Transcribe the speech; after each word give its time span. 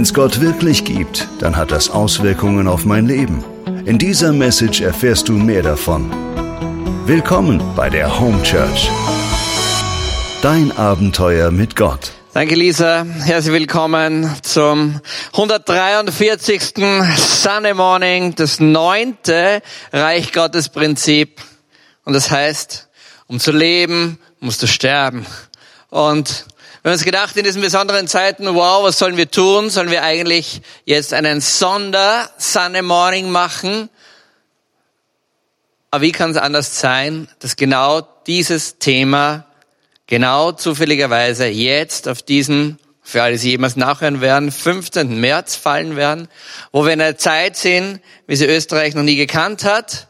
Wenn 0.00 0.04
es 0.04 0.14
Gott 0.14 0.40
wirklich 0.40 0.86
gibt, 0.86 1.28
dann 1.40 1.58
hat 1.58 1.70
das 1.70 1.90
Auswirkungen 1.90 2.68
auf 2.68 2.86
mein 2.86 3.06
Leben. 3.06 3.44
In 3.84 3.98
dieser 3.98 4.32
Message 4.32 4.80
erfährst 4.80 5.28
du 5.28 5.34
mehr 5.34 5.62
davon. 5.62 6.10
Willkommen 7.04 7.62
bei 7.76 7.90
der 7.90 8.18
Home 8.18 8.42
Church. 8.42 8.88
Dein 10.40 10.72
Abenteuer 10.72 11.50
mit 11.50 11.76
Gott. 11.76 12.12
Danke, 12.32 12.54
Lisa. 12.54 13.04
Herzlich 13.04 13.52
willkommen 13.52 14.34
zum 14.40 15.02
143. 15.34 16.62
Sunday 17.18 17.74
Morning, 17.74 18.34
das 18.34 18.58
neunte 18.58 19.60
Reich 19.92 20.32
Gottes 20.32 20.70
Prinzip. 20.70 21.42
Und 22.06 22.14
das 22.14 22.30
heißt, 22.30 22.88
um 23.26 23.38
zu 23.38 23.52
leben, 23.52 24.18
musst 24.38 24.62
du 24.62 24.66
sterben. 24.66 25.26
Und 25.90 26.46
wir 26.82 26.90
haben 26.90 26.94
uns 26.94 27.04
gedacht, 27.04 27.36
in 27.36 27.44
diesen 27.44 27.60
besonderen 27.60 28.08
Zeiten, 28.08 28.46
wow, 28.54 28.82
was 28.82 28.98
sollen 28.98 29.18
wir 29.18 29.30
tun? 29.30 29.68
Sollen 29.68 29.90
wir 29.90 30.02
eigentlich 30.02 30.62
jetzt 30.86 31.12
einen 31.12 31.42
Sonder 31.42 32.30
Sunday 32.38 32.80
Morning 32.80 33.28
machen? 33.28 33.90
Aber 35.90 36.00
wie 36.00 36.12
kann 36.12 36.30
es 36.30 36.38
anders 36.38 36.80
sein, 36.80 37.28
dass 37.40 37.56
genau 37.56 38.00
dieses 38.26 38.78
Thema 38.78 39.44
genau 40.06 40.52
zufälligerweise 40.52 41.48
jetzt 41.48 42.08
auf 42.08 42.22
diesen, 42.22 42.78
für 43.02 43.22
alle, 43.22 43.36
die 43.36 43.50
jemals 43.50 43.76
nachhören 43.76 44.22
werden, 44.22 44.50
15. 44.50 45.20
März 45.20 45.56
fallen 45.56 45.96
werden, 45.96 46.28
wo 46.72 46.86
wir 46.86 46.94
in 46.94 47.02
einer 47.02 47.18
Zeit 47.18 47.58
sind, 47.58 48.00
wie 48.26 48.36
sie 48.36 48.46
Österreich 48.46 48.94
noch 48.94 49.02
nie 49.02 49.16
gekannt 49.16 49.64
hat. 49.64 50.06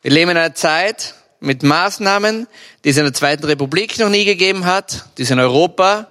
Wir 0.00 0.12
leben 0.12 0.30
in 0.30 0.38
einer 0.38 0.54
Zeit 0.54 1.14
mit 1.40 1.62
Maßnahmen, 1.62 2.46
die 2.84 2.90
es 2.90 2.96
in 2.96 3.04
der 3.04 3.14
Zweiten 3.14 3.44
Republik 3.44 3.98
noch 3.98 4.10
nie 4.10 4.24
gegeben 4.24 4.66
hat, 4.66 5.06
die 5.16 5.22
es 5.22 5.30
in 5.30 5.40
Europa 5.40 6.08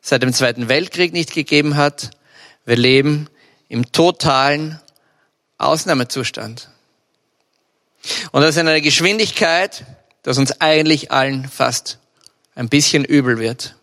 seit 0.00 0.22
dem 0.22 0.32
Zweiten 0.32 0.68
Weltkrieg 0.68 1.12
nicht 1.12 1.32
gegeben 1.32 1.76
hat. 1.76 2.10
Wir 2.66 2.76
leben 2.76 3.28
im 3.68 3.90
totalen 3.92 4.80
Ausnahmezustand. 5.58 6.68
Und 8.32 8.42
das 8.42 8.56
in 8.56 8.68
einer 8.68 8.80
Geschwindigkeit, 8.80 9.84
dass 10.22 10.38
uns 10.38 10.60
eigentlich 10.60 11.10
allen 11.10 11.48
fast 11.48 11.98
ein 12.54 12.68
bisschen 12.68 13.04
übel 13.04 13.38
wird. 13.38 13.76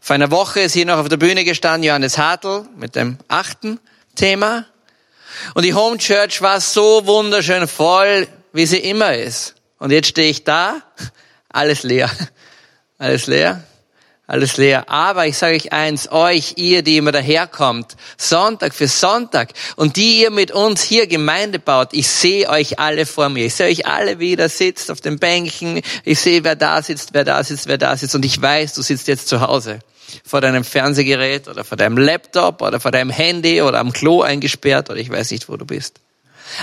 Vor 0.00 0.14
einer 0.14 0.30
Woche 0.30 0.60
ist 0.60 0.72
hier 0.72 0.86
noch 0.86 0.98
auf 0.98 1.08
der 1.08 1.18
Bühne 1.18 1.44
gestanden 1.44 1.84
Johannes 1.84 2.18
Hartl 2.18 2.64
mit 2.76 2.96
dem 2.96 3.18
achten 3.28 3.78
Thema. 4.14 4.66
Und 5.54 5.64
die 5.64 5.74
Home 5.74 5.98
Church 5.98 6.42
war 6.42 6.60
so 6.60 7.06
wunderschön 7.06 7.68
voll, 7.68 8.26
wie 8.52 8.66
sie 8.66 8.78
immer 8.78 9.14
ist. 9.14 9.54
Und 9.80 9.90
jetzt 9.90 10.06
stehe 10.06 10.30
ich 10.30 10.44
da, 10.44 10.80
alles 11.48 11.82
leer. 11.82 12.08
Alles 12.98 13.26
leer 13.26 13.64
alles 14.30 14.56
leer. 14.56 14.88
Aber 14.88 15.26
ich 15.26 15.36
sage 15.36 15.56
euch 15.56 15.72
eins, 15.72 16.10
euch, 16.10 16.54
ihr, 16.56 16.82
die 16.82 16.96
immer 16.96 17.12
daherkommt, 17.12 17.96
Sonntag 18.16 18.74
für 18.74 18.86
Sonntag 18.86 19.50
und 19.74 19.96
die 19.96 20.22
ihr 20.22 20.30
mit 20.30 20.52
uns 20.52 20.82
hier 20.82 21.08
Gemeinde 21.08 21.58
baut, 21.58 21.88
ich 21.92 22.08
sehe 22.08 22.48
euch 22.48 22.78
alle 22.78 23.06
vor 23.06 23.28
mir. 23.28 23.46
Ich 23.46 23.56
sehe 23.56 23.68
euch 23.68 23.86
alle, 23.86 24.20
wie 24.20 24.30
ihr 24.30 24.36
da 24.36 24.48
sitzt 24.48 24.90
auf 24.90 25.00
den 25.00 25.18
Bänken. 25.18 25.82
Ich 26.04 26.20
sehe, 26.20 26.44
wer 26.44 26.54
da 26.54 26.80
sitzt, 26.80 27.12
wer 27.12 27.24
da 27.24 27.42
sitzt, 27.42 27.66
wer 27.66 27.78
da 27.78 27.96
sitzt. 27.96 28.14
Und 28.14 28.24
ich 28.24 28.40
weiß, 28.40 28.74
du 28.74 28.82
sitzt 28.82 29.08
jetzt 29.08 29.26
zu 29.26 29.40
Hause 29.40 29.80
vor 30.24 30.40
deinem 30.40 30.64
Fernsehgerät 30.64 31.48
oder 31.48 31.64
vor 31.64 31.76
deinem 31.76 31.98
Laptop 31.98 32.62
oder 32.62 32.78
vor 32.78 32.92
deinem 32.92 33.10
Handy 33.10 33.62
oder 33.62 33.80
am 33.80 33.92
Klo 33.92 34.22
eingesperrt 34.22 34.90
oder 34.90 34.98
ich 34.98 35.10
weiß 35.10 35.32
nicht, 35.32 35.48
wo 35.48 35.56
du 35.56 35.66
bist. 35.66 36.00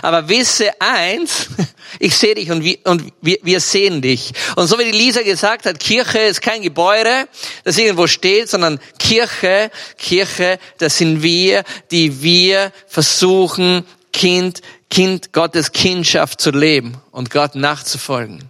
Aber 0.02 0.30
wisse 0.30 0.70
eins, 0.80 1.48
ich 2.00 2.16
sehe 2.16 2.36
dich 2.36 2.52
und, 2.52 2.64
wir, 2.64 2.78
und 2.86 3.14
wir, 3.22 3.38
wir 3.44 3.60
sehen 3.60 4.02
dich. 4.02 4.34
Und 4.56 4.68
so 4.68 4.78
wie 4.80 4.86
die 4.86 4.98
Lisa 4.98 5.22
gesagt 5.22 5.66
hat, 5.66 5.80
Kirche 5.80 6.20
ist 6.20 6.42
kein 6.42 6.62
Gebäude, 6.62 7.28
das 7.64 7.78
irgendwo 7.78 8.08
steht, 8.08 8.50
sondern 8.50 8.80
Kirche, 9.00 9.72
Kirche, 9.98 10.60
das 10.78 10.98
sind 10.98 11.24
wir, 11.24 11.64
die 11.92 12.22
wir 12.22 12.72
versuchen, 12.88 13.86
Kind, 14.14 14.62
Kind, 14.90 15.34
Gottes 15.34 15.72
Kindschaft 15.72 16.42
zu 16.42 16.52
leben 16.52 16.98
und 17.12 17.30
Gott 17.30 17.56
nachzufolgen. 17.56 18.50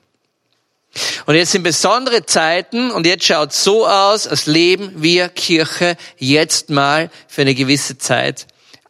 Und 1.26 1.36
jetzt 1.36 1.52
sind 1.52 1.64
besondere 1.64 2.26
Zeiten 2.26 2.92
und 2.92 3.06
jetzt 3.06 3.26
schaut 3.26 3.54
so 3.54 3.88
aus, 3.88 4.28
als 4.28 4.46
leben 4.46 4.94
wir 4.96 5.30
Kirche 5.30 5.98
jetzt 6.18 6.70
mal 6.70 7.10
für 7.28 7.42
eine 7.42 7.56
gewisse 7.56 7.98
Zeit 7.98 8.48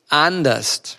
anders. 0.07 0.97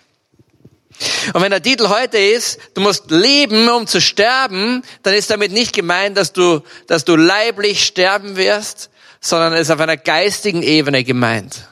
Und 1.33 1.41
wenn 1.41 1.51
der 1.51 1.61
Titel 1.61 1.87
heute 1.89 2.17
ist, 2.17 2.59
du 2.73 2.81
musst 2.81 3.09
leben, 3.11 3.69
um 3.69 3.87
zu 3.87 4.01
sterben, 4.01 4.83
dann 5.03 5.13
ist 5.13 5.29
damit 5.29 5.51
nicht 5.51 5.73
gemeint, 5.73 6.17
dass 6.17 6.33
du, 6.33 6.61
dass 6.87 7.05
du 7.05 7.15
leiblich 7.15 7.85
sterben 7.85 8.35
wirst, 8.35 8.89
sondern 9.21 9.53
es 9.53 9.61
ist 9.61 9.71
auf 9.71 9.79
einer 9.79 9.97
geistigen 9.97 10.61
Ebene 10.61 11.03
gemeint. 11.03 11.67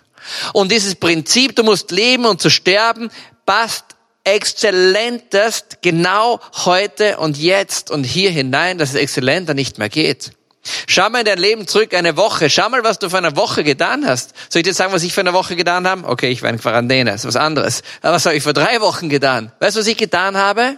Und 0.54 0.72
dieses 0.72 0.96
Prinzip, 0.96 1.56
du 1.56 1.64
musst 1.64 1.92
leben, 1.92 2.26
um 2.26 2.38
zu 2.40 2.50
sterben, 2.50 3.10
passt 3.46 3.86
exzellentest 4.24 5.78
genau 5.82 6.42
heute 6.66 7.18
und 7.18 7.38
jetzt 7.38 7.92
und 7.92 8.04
hier 8.04 8.30
hinein, 8.30 8.78
dass 8.78 8.90
es 8.90 8.96
exzellenter 8.96 9.54
nicht 9.54 9.78
mehr 9.78 9.90
geht. 9.90 10.32
Schau 10.88 11.10
mal 11.10 11.20
in 11.20 11.26
dein 11.26 11.38
Leben 11.38 11.68
zurück, 11.68 11.94
eine 11.94 12.18
Woche. 12.18 12.50
Schau 12.50 12.70
mal, 12.70 12.84
was 12.84 13.00
du 13.00 13.10
vor 13.10 13.20
einer 13.20 13.36
Woche 13.36 13.64
getan 13.64 14.06
hast. 14.08 14.34
Soll 14.50 14.62
ich 14.62 14.68
dir 14.68 14.74
sagen, 14.74 14.94
was 14.94 15.04
ich 15.04 15.14
vor 15.14 15.22
einer 15.22 15.34
Woche 15.34 15.56
getan 15.56 15.88
habe? 15.88 16.08
Okay, 16.08 16.30
ich 16.30 16.42
war 16.42 16.50
in 16.50 16.60
Quarantäne, 16.60 17.12
ist 17.14 17.26
was 17.26 17.36
anderes. 17.36 17.82
Aber 18.02 18.14
was 18.14 18.26
habe 18.26 18.36
ich 18.36 18.44
vor 18.44 18.54
drei 18.54 18.82
Wochen 18.82 19.10
getan? 19.10 19.52
Weißt 19.60 19.76
du, 19.76 19.82
was 19.82 19.88
ich 19.88 19.98
getan 19.98 20.38
habe? 20.38 20.78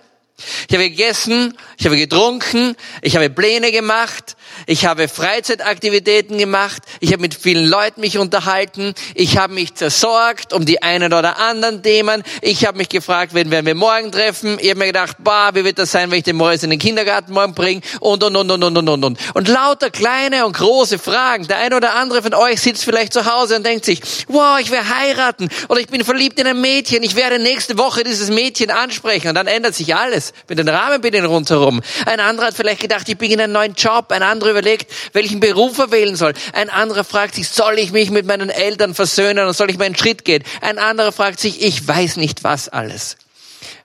Ich 0.67 0.75
habe 0.75 0.89
gegessen, 0.89 1.57
ich 1.77 1.85
habe 1.85 1.97
getrunken, 1.97 2.75
ich 3.01 3.15
habe 3.15 3.29
Pläne 3.29 3.71
gemacht, 3.71 4.35
ich 4.65 4.85
habe 4.85 5.07
Freizeitaktivitäten 5.07 6.37
gemacht, 6.37 6.83
ich 6.99 7.11
habe 7.11 7.21
mit 7.21 7.35
vielen 7.35 7.65
Leuten 7.65 8.01
mich 8.01 8.17
unterhalten, 8.17 8.93
ich 9.15 9.37
habe 9.37 9.53
mich 9.53 9.75
zersorgt 9.75 10.53
um 10.53 10.65
die 10.65 10.81
einen 10.81 11.13
oder 11.13 11.37
anderen 11.37 11.83
Themen, 11.83 12.23
ich 12.41 12.65
habe 12.65 12.77
mich 12.77 12.89
gefragt, 12.89 13.33
wen 13.33 13.51
werden 13.51 13.65
wir 13.65 13.75
morgen 13.75 14.11
treffen, 14.11 14.57
ich 14.59 14.69
habe 14.69 14.79
mir 14.79 14.87
gedacht, 14.87 15.17
bah, 15.19 15.51
wie 15.53 15.63
wird 15.63 15.79
das 15.79 15.91
sein, 15.91 16.11
wenn 16.11 16.19
ich 16.19 16.23
den 16.23 16.35
Morris 16.35 16.63
in 16.63 16.69
den 16.69 16.79
Kindergarten 16.79 17.33
morgen 17.33 17.53
bringe 17.53 17.81
und, 17.99 18.23
und, 18.23 18.35
und, 18.35 18.51
und, 18.51 18.63
und, 18.63 18.77
und, 18.77 18.89
und, 18.89 19.03
und. 19.05 19.19
Und 19.33 19.47
lauter 19.47 19.89
kleine 19.89 20.45
und 20.45 20.55
große 20.55 20.99
Fragen. 20.99 21.47
Der 21.47 21.57
eine 21.57 21.75
oder 21.75 21.95
andere 21.95 22.21
von 22.21 22.33
euch 22.33 22.61
sitzt 22.61 22.83
vielleicht 22.83 23.13
zu 23.13 23.25
Hause 23.25 23.55
und 23.55 23.65
denkt 23.65 23.85
sich, 23.85 24.01
wow, 24.27 24.59
ich 24.59 24.71
werde 24.71 24.89
heiraten 24.89 25.49
oder 25.67 25.79
ich 25.79 25.87
bin 25.87 26.03
verliebt 26.03 26.39
in 26.39 26.47
ein 26.47 26.59
Mädchen, 26.59 27.03
ich 27.03 27.15
werde 27.15 27.39
nächste 27.39 27.77
Woche 27.77 28.03
dieses 28.03 28.29
Mädchen 28.29 28.71
ansprechen 28.71 29.29
und 29.29 29.35
dann 29.35 29.47
ändert 29.47 29.75
sich 29.75 29.95
alles 29.95 30.28
mit 30.47 30.59
den 30.59 30.67
Rahmenbedingungen 30.67 31.31
rundherum. 31.31 31.81
Ein 32.05 32.19
anderer 32.19 32.47
hat 32.47 32.55
vielleicht 32.55 32.81
gedacht, 32.81 33.07
ich 33.09 33.17
beginne 33.17 33.43
einen 33.43 33.53
neuen 33.53 33.73
Job, 33.73 34.11
ein 34.11 34.23
anderer 34.23 34.51
überlegt, 34.51 34.91
welchen 35.13 35.39
Beruf 35.39 35.77
er 35.77 35.91
wählen 35.91 36.15
soll. 36.15 36.33
Ein 36.53 36.69
anderer 36.69 37.03
fragt 37.03 37.35
sich, 37.35 37.49
soll 37.49 37.79
ich 37.79 37.91
mich 37.91 38.09
mit 38.09 38.25
meinen 38.25 38.49
Eltern 38.49 38.95
versöhnen 38.95 39.47
und 39.47 39.53
soll 39.53 39.69
ich 39.69 39.77
meinen 39.77 39.95
Schritt 39.95 40.25
gehen? 40.25 40.43
Ein 40.61 40.77
anderer 40.79 41.11
fragt 41.11 41.39
sich, 41.39 41.61
ich 41.61 41.87
weiß 41.87 42.17
nicht 42.17 42.43
was 42.43 42.69
alles. 42.69 43.17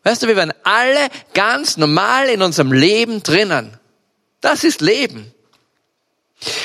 Weißt 0.03 0.23
du, 0.23 0.29
wir 0.29 0.37
werden 0.37 0.53
alle 0.63 1.09
ganz 1.33 1.77
normal 1.77 2.29
in 2.29 2.43
unserem 2.43 2.73
Leben 2.73 3.23
drinnen. 3.23 3.79
Das 4.41 4.63
ist 4.63 4.81
Leben. 4.81 5.33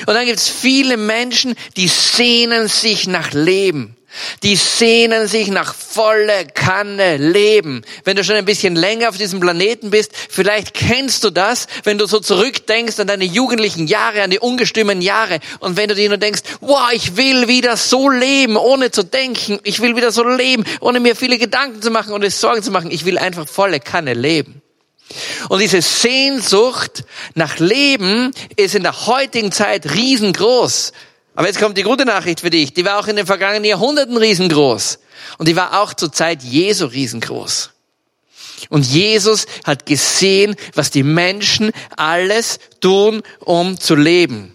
Und 0.06 0.14
dann 0.14 0.26
gibt 0.26 0.40
es 0.40 0.50
viele 0.50 0.98
Menschen, 0.98 1.56
die 1.78 1.88
sehnen 1.88 2.68
sich 2.68 3.08
nach 3.08 3.32
Leben. 3.32 3.96
Die 4.44 4.56
sehnen 4.56 5.28
sich 5.28 5.50
nach 5.50 5.74
volle 5.74 6.46
Kanne 6.54 7.18
Leben. 7.18 7.84
Wenn 8.04 8.16
du 8.16 8.24
schon 8.24 8.36
ein 8.36 8.46
bisschen 8.46 8.76
länger 8.76 9.10
auf 9.10 9.18
diesem 9.18 9.40
Planeten 9.40 9.90
bist, 9.90 10.12
vielleicht 10.30 10.74
kennst 10.74 11.24
du 11.24 11.30
das, 11.30 11.68
wenn 11.84 11.98
du 11.98 12.06
so 12.06 12.20
zurückdenkst 12.20 13.00
an 13.00 13.08
deine 13.08 13.26
jugendlichen 13.26 13.88
Jahre, 13.88 14.24
an 14.24 14.32
die 14.32 14.40
ungestümen 14.40 15.02
Jahre 15.02 15.40
und 15.60 15.78
wenn 15.78 15.90
du 15.90 15.96
dir 15.96 16.10
nur 16.10 16.18
denkst, 16.18 16.42
wow, 16.62 16.90
ich 16.94 17.18
will 17.18 17.48
wieder 17.48 17.78
so 17.78 18.10
leben, 18.10 18.56
ohne 18.56 18.92
zu 18.92 19.04
denken. 19.04 19.60
Ich 19.64 19.82
will 19.82 19.96
wieder 19.96 20.12
so 20.12 20.24
leben, 20.24 20.64
ohne 20.80 21.00
mir 21.00 21.16
viele 21.16 21.38
Gedanken 21.38 21.82
zu 21.82 21.92
machen 21.92 22.14
und 22.14 22.30
Sorgen 22.30 22.64
zu 22.64 22.72
machen. 22.72 22.92
Ich 22.92 23.06
will 23.06 23.18
einfach 23.18 23.48
volle 23.48 23.80
Kanne 23.80 24.14
leben. 24.14 24.62
Und 25.50 25.60
diese 25.60 25.82
Sehnsucht 25.82 27.04
nach 27.34 27.58
Leben 27.58 28.32
ist 28.56 28.76
in 28.76 28.84
der 28.84 29.08
heutigen 29.08 29.52
Zeit 29.52 29.92
riesengroß. 29.94 30.94
Aber 31.40 31.48
jetzt 31.48 31.60
kommt 31.60 31.78
die 31.78 31.84
gute 31.84 32.04
Nachricht 32.04 32.42
für 32.42 32.50
dich. 32.50 32.74
Die 32.74 32.84
war 32.84 33.00
auch 33.00 33.08
in 33.08 33.16
den 33.16 33.26
vergangenen 33.26 33.64
Jahrhunderten 33.64 34.18
riesengroß. 34.18 35.00
Und 35.38 35.48
die 35.48 35.56
war 35.56 35.82
auch 35.82 35.94
zur 35.94 36.12
Zeit 36.12 36.44
Jesu 36.44 36.86
riesengroß. 36.86 37.70
Und 38.68 38.86
Jesus 38.86 39.46
hat 39.64 39.86
gesehen, 39.86 40.58
was 40.76 40.92
die 40.92 41.04
Menschen 41.04 41.72
alles 41.96 42.60
tun, 42.82 43.24
um 43.40 43.80
zu 43.80 43.96
leben. 43.96 44.54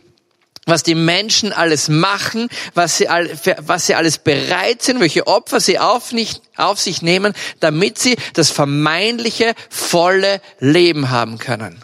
Was 0.66 0.82
die 0.82 0.94
Menschen 0.94 1.54
alles 1.54 1.88
machen, 1.88 2.50
was 2.74 2.98
sie, 2.98 3.06
was 3.06 3.86
sie 3.86 3.94
alles 3.94 4.18
bereit 4.18 4.82
sind, 4.82 5.00
welche 5.00 5.26
Opfer 5.26 5.60
sie 5.60 5.78
auf, 5.78 6.12
nicht, 6.12 6.42
auf 6.54 6.78
sich 6.78 7.00
nehmen, 7.00 7.32
damit 7.60 7.98
sie 7.98 8.16
das 8.34 8.50
vermeintliche, 8.50 9.54
volle 9.70 10.42
Leben 10.60 11.08
haben 11.08 11.38
können. 11.38 11.82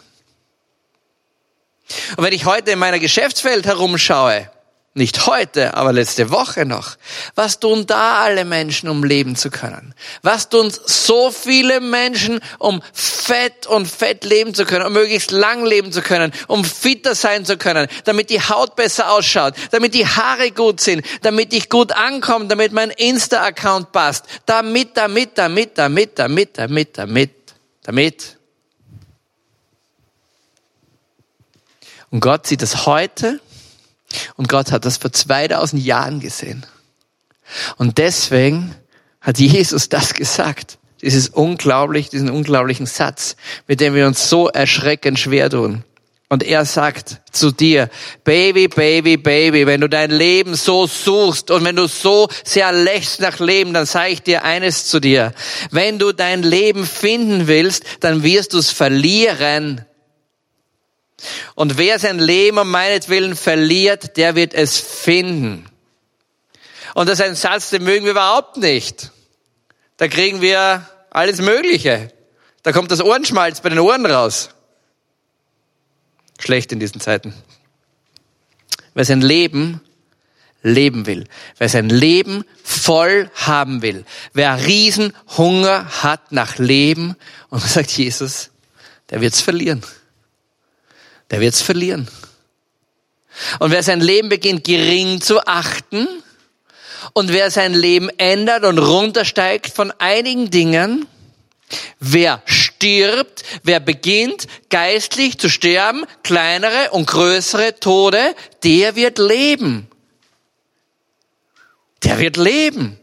Und 2.17 2.23
wenn 2.23 2.33
ich 2.33 2.45
heute 2.45 2.69
in 2.69 2.77
meiner 2.77 2.99
Geschäftswelt 2.99 3.65
herumschaue, 3.65 4.47
Nicht 4.93 5.25
heute, 5.25 5.75
aber 5.75 5.93
letzte 5.93 6.31
Woche 6.31 6.65
noch. 6.65 6.97
Was 7.35 7.61
tun 7.61 7.87
da 7.87 8.23
alle 8.23 8.43
Menschen, 8.43 8.89
um 8.89 9.05
leben 9.05 9.37
zu 9.37 9.49
können? 9.49 9.95
Was 10.21 10.49
tun 10.49 10.69
so 10.85 11.31
viele 11.31 11.79
Menschen, 11.79 12.41
um 12.59 12.81
fett 12.91 13.67
und 13.67 13.85
fett 13.85 14.25
leben 14.25 14.53
zu 14.53 14.65
können, 14.65 14.85
um 14.85 14.91
möglichst 14.91 15.31
lang 15.31 15.65
leben 15.65 15.93
zu 15.93 16.01
können, 16.01 16.33
um 16.47 16.65
fitter 16.65 17.15
sein 17.15 17.45
zu 17.45 17.55
können, 17.55 17.87
damit 18.03 18.29
die 18.29 18.41
Haut 18.41 18.75
besser 18.75 19.13
ausschaut, 19.13 19.53
damit 19.71 19.93
die 19.93 20.05
Haare 20.05 20.51
gut 20.51 20.81
sind, 20.81 21.05
damit 21.21 21.53
ich 21.53 21.69
gut 21.69 21.93
ankomme, 21.93 22.47
damit 22.47 22.73
mein 22.73 22.89
Insta-Account 22.89 23.93
passt, 23.93 24.25
damit, 24.45 24.97
damit, 24.97 25.37
damit, 25.37 25.77
damit, 25.77 26.19
damit, 26.19 26.57
damit, 26.57 26.97
damit, 26.97 27.31
damit. 27.83 28.37
Und 32.09 32.19
Gott 32.19 32.45
sieht 32.45 32.61
es 32.61 32.85
heute 32.85 33.39
und 34.35 34.49
Gott 34.49 34.71
hat 34.71 34.85
das 34.85 34.97
vor 34.97 35.11
2000 35.11 35.83
Jahren 35.83 36.19
gesehen. 36.19 36.65
Und 37.77 37.97
deswegen 37.97 38.75
hat 39.19 39.37
Jesus 39.37 39.89
das 39.89 40.13
gesagt. 40.13 40.77
Dieses 41.01 41.29
unglaublich, 41.29 42.09
diesen 42.09 42.29
unglaublichen 42.29 42.85
Satz, 42.85 43.35
mit 43.67 43.79
dem 43.81 43.95
wir 43.95 44.05
uns 44.05 44.29
so 44.29 44.47
erschreckend 44.49 45.19
schwer 45.19 45.49
tun. 45.49 45.83
Und 46.29 46.43
er 46.43 46.63
sagt 46.63 47.17
zu 47.31 47.51
dir, 47.51 47.89
Baby, 48.23 48.69
Baby, 48.69 49.17
Baby, 49.17 49.65
wenn 49.65 49.81
du 49.81 49.89
dein 49.89 50.11
Leben 50.11 50.55
so 50.55 50.87
suchst 50.87 51.51
und 51.51 51.65
wenn 51.65 51.75
du 51.75 51.87
so 51.87 52.29
sehr 52.45 52.71
lächst 52.71 53.19
nach 53.19 53.39
Leben, 53.39 53.73
dann 53.73 53.85
sage 53.85 54.11
ich 54.11 54.21
dir 54.21 54.45
eines 54.45 54.85
zu 54.85 55.01
dir. 55.01 55.33
Wenn 55.71 55.99
du 55.99 56.13
dein 56.13 56.41
Leben 56.41 56.85
finden 56.85 57.47
willst, 57.47 57.83
dann 57.99 58.23
wirst 58.23 58.53
du 58.53 58.59
es 58.59 58.69
verlieren. 58.69 59.85
Und 61.55 61.77
wer 61.77 61.99
sein 61.99 62.19
Leben 62.19 62.57
um 62.57 62.69
meinetwillen 62.69 63.35
verliert, 63.35 64.17
der 64.17 64.35
wird 64.35 64.53
es 64.53 64.79
finden. 64.79 65.65
Und 66.93 67.07
das 67.07 67.19
ist 67.19 67.25
ein 67.25 67.35
Satz, 67.35 67.69
den 67.69 67.83
mögen 67.83 68.05
wir 68.05 68.11
überhaupt 68.11 68.57
nicht. 68.57 69.11
Da 69.97 70.07
kriegen 70.07 70.41
wir 70.41 70.87
alles 71.09 71.39
Mögliche. 71.41 72.11
Da 72.63 72.71
kommt 72.71 72.91
das 72.91 73.01
Ohrenschmalz 73.01 73.61
bei 73.61 73.69
den 73.69 73.79
Ohren 73.79 74.05
raus. 74.05 74.49
Schlecht 76.39 76.71
in 76.71 76.79
diesen 76.79 76.99
Zeiten. 76.99 77.33
Wer 78.93 79.05
sein 79.05 79.21
Leben 79.21 79.81
leben 80.63 81.07
will, 81.07 81.27
wer 81.57 81.69
sein 81.69 81.89
Leben 81.89 82.43
voll 82.63 83.31
haben 83.33 83.81
will, 83.81 84.05
wer 84.33 84.63
Riesenhunger 84.63 86.03
hat 86.03 86.31
nach 86.31 86.57
Leben 86.57 87.15
und 87.49 87.61
sagt 87.67 87.91
Jesus, 87.91 88.51
der 89.09 89.21
wird's 89.21 89.41
verlieren 89.41 89.83
der 91.31 91.39
wird's 91.39 91.61
verlieren. 91.61 92.07
Und 93.59 93.71
wer 93.71 93.81
sein 93.81 94.01
Leben 94.01 94.29
beginnt 94.29 94.65
gering 94.65 95.21
zu 95.21 95.45
achten 95.47 96.07
und 97.13 97.31
wer 97.31 97.49
sein 97.49 97.73
Leben 97.73 98.09
ändert 98.17 98.65
und 98.65 98.77
runtersteigt 98.77 99.67
von 99.67 99.91
einigen 99.97 100.51
Dingen, 100.51 101.07
wer 101.99 102.41
stirbt, 102.45 103.43
wer 103.63 103.79
beginnt 103.79 104.47
geistlich 104.69 105.39
zu 105.39 105.49
sterben, 105.49 106.05
kleinere 106.23 106.91
und 106.91 107.07
größere 107.07 107.79
Tode, 107.79 108.35
der 108.63 108.95
wird 108.95 109.17
leben. 109.17 109.87
Der 112.03 112.19
wird 112.19 112.35
leben. 112.35 112.99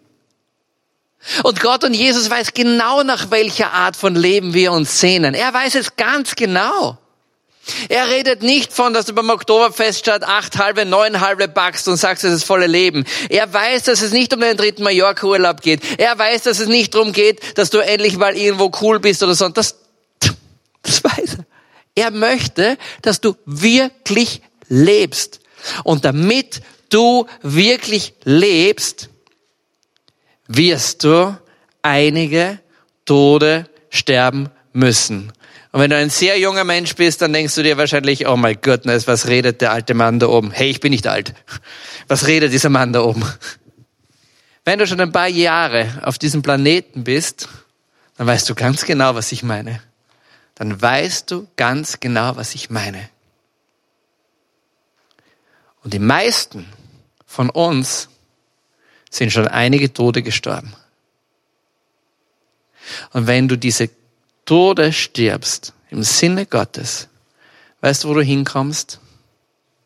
Und 1.43 1.61
Gott 1.61 1.85
und 1.85 1.95
Jesus 1.95 2.31
weiß 2.31 2.53
genau, 2.55 3.03
nach 3.03 3.31
welcher 3.31 3.73
Art 3.73 3.97
von 3.97 4.15
Leben 4.15 4.55
wir 4.55 4.73
uns 4.73 5.01
sehnen. 5.01 5.35
Er 5.35 5.53
weiß 5.53 5.75
es 5.75 5.97
ganz 5.97 6.35
genau. 6.35 6.99
Er 7.89 8.09
redet 8.09 8.43
nicht 8.43 8.73
von, 8.73 8.93
dass 8.93 9.07
du 9.07 9.13
beim 9.13 9.31
Oktoberfest 9.31 10.01
statt 10.01 10.25
acht 10.25 10.59
halbe, 10.59 10.85
neun 10.85 11.21
halbe 11.21 11.49
backst 11.49 11.89
und 11.89 11.97
sagst, 11.97 12.25
es 12.25 12.33
ist 12.33 12.45
volle 12.45 12.67
Leben. 12.67 13.05
Er 13.29 13.53
weiß, 13.53 13.85
dass 13.85 14.03
es 14.03 14.13
nicht 14.13 14.33
um 14.35 14.41
den 14.41 14.57
dritten 14.57 14.83
Mallorca-Urlaub 14.83 15.61
geht. 15.61 15.81
Er 15.99 16.19
weiß, 16.19 16.43
dass 16.43 16.61
es 16.61 16.69
nicht 16.69 16.95
darum 16.95 17.13
geht, 17.13 17.59
dass 17.59 17.71
du 17.71 17.79
endlich 17.79 18.17
mal 18.17 18.37
irgendwo 18.37 18.71
cool 18.81 19.01
bist 19.01 19.23
oder 19.23 19.35
so. 19.35 19.49
Das, 19.49 19.77
das 20.83 21.05
weiß 21.05 21.39
er. 21.39 21.47
Er 21.95 22.11
möchte, 22.11 22.79
dass 23.03 23.21
du 23.21 23.37
wirklich 23.45 24.41
lebst. 24.69 25.41
Und 25.85 26.05
damit 26.05 26.63
du 26.91 27.27
wirklich 27.43 28.15
lebst, 28.25 29.11
wirst 30.47 31.05
du 31.05 31.37
einige 31.83 32.61
Tode 33.05 33.69
sterben 33.91 34.51
müssen. 34.79 35.33
Und 35.73 35.81
wenn 35.81 35.91
du 35.91 35.97
ein 35.97 36.09
sehr 36.09 36.39
junger 36.39 36.65
Mensch 36.65 36.95
bist, 36.95 37.21
dann 37.21 37.33
denkst 37.33 37.55
du 37.55 37.63
dir 37.63 37.77
wahrscheinlich, 37.77 38.27
oh 38.27 38.37
my 38.37 38.55
goodness, 38.55 39.07
was 39.07 39.27
redet 39.27 39.61
der 39.61 39.73
alte 39.73 39.93
Mann 39.93 40.19
da 40.19 40.29
oben? 40.29 40.51
Hey, 40.51 40.71
ich 40.71 40.81
bin 40.81 40.93
nicht 40.93 41.07
alt. 41.07 41.35
Was 42.09 42.27
redet 42.27 42.55
dieser 42.55 42.71
Mann 42.71 42.95
da 42.95 43.03
oben? 43.03 43.23
Wenn 44.65 44.79
du 44.79 44.87
schon 44.87 45.01
ein 45.01 45.13
paar 45.13 45.29
Jahre 45.29 46.01
auf 46.05 46.17
diesem 46.17 46.41
Planeten 46.41 47.05
bist, 47.05 47.51
dann 48.17 48.27
weißt 48.27 48.49
du 48.49 48.55
ganz 48.55 48.87
genau, 48.87 49.15
was 49.15 49.31
ich 49.31 49.43
meine. 49.43 49.83
Dann 50.55 50.81
weißt 50.81 51.31
du 51.31 51.47
ganz 51.57 52.01
genau, 52.01 52.37
was 52.37 52.55
ich 52.55 52.71
meine. 52.71 53.11
Und 55.85 55.93
die 55.93 55.99
meisten 55.99 56.67
von 57.27 57.51
uns 57.51 58.09
sind 59.11 59.33
schon 59.33 59.49
einige 59.49 59.93
Tode 59.93 60.23
gestorben. 60.23 60.73
Und 63.13 63.27
wenn 63.27 63.49
du 63.49 63.57
diese 63.57 63.91
Tode 64.49 64.95
stirbst, 64.95 65.75
im 65.91 66.03
Sinne 66.03 66.47
Gottes, 66.47 67.09
weißt 67.83 68.05
du, 68.05 68.09
wo 68.09 68.15
du 68.15 68.23
hinkommst? 68.23 68.99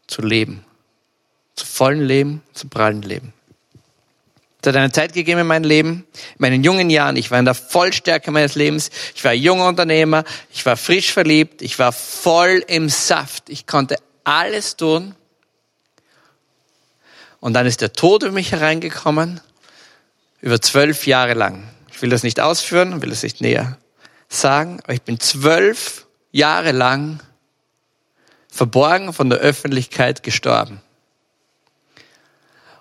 Zu 0.07 0.23
leben. 0.23 0.65
Zu 1.57 1.67
vollen 1.67 2.03
Leben, 2.03 2.43
zu 2.55 2.69
prallen 2.69 3.03
Leben. 3.03 3.33
Es 4.61 4.69
hat 4.69 4.77
eine 4.77 4.93
Zeit 4.93 5.15
gegeben 5.15 5.41
in 5.41 5.49
meinem 5.49 5.65
Leben, 5.65 6.07
in 6.15 6.37
meinen 6.39 6.63
jungen 6.63 6.91
Jahren, 6.91 7.17
ich 7.17 7.33
war 7.33 7.41
in 7.41 7.45
der 7.45 7.55
Vollstärke 7.55 8.31
meines 8.31 8.55
Lebens, 8.55 8.93
ich 9.17 9.25
war 9.25 9.33
junger 9.33 9.67
Unternehmer, 9.67 10.23
ich 10.53 10.65
war 10.65 10.77
frisch 10.77 11.13
verliebt, 11.13 11.61
ich 11.61 11.81
war 11.81 11.91
voll 11.91 12.63
im 12.69 12.89
Saft, 12.89 13.51
ich 13.51 13.67
konnte 13.67 13.97
alles 14.23 14.77
tun. 14.77 15.17
Und 17.41 17.55
dann 17.55 17.67
ist 17.67 17.81
der 17.81 17.95
Tod 17.95 18.23
über 18.23 18.31
mich 18.31 18.53
hereingekommen, 18.53 19.41
über 20.41 20.61
zwölf 20.61 21.05
Jahre 21.09 21.35
lang. 21.35 21.69
Ich 21.93 22.01
will 22.01 22.11
das 22.11 22.23
nicht 22.23 22.39
ausführen, 22.39 23.03
will 23.03 23.11
das 23.11 23.25
nicht 23.25 23.41
näher 23.41 23.77
sagen, 24.35 24.81
ich 24.89 25.03
bin 25.03 25.21
zwölf 25.21 26.07
Jahre 26.31 26.73
lang 26.73 27.21
verborgen 28.49 29.13
von 29.13 29.31
der 29.31 29.39
Öffentlichkeit 29.39 30.23
gestorben. 30.23 30.81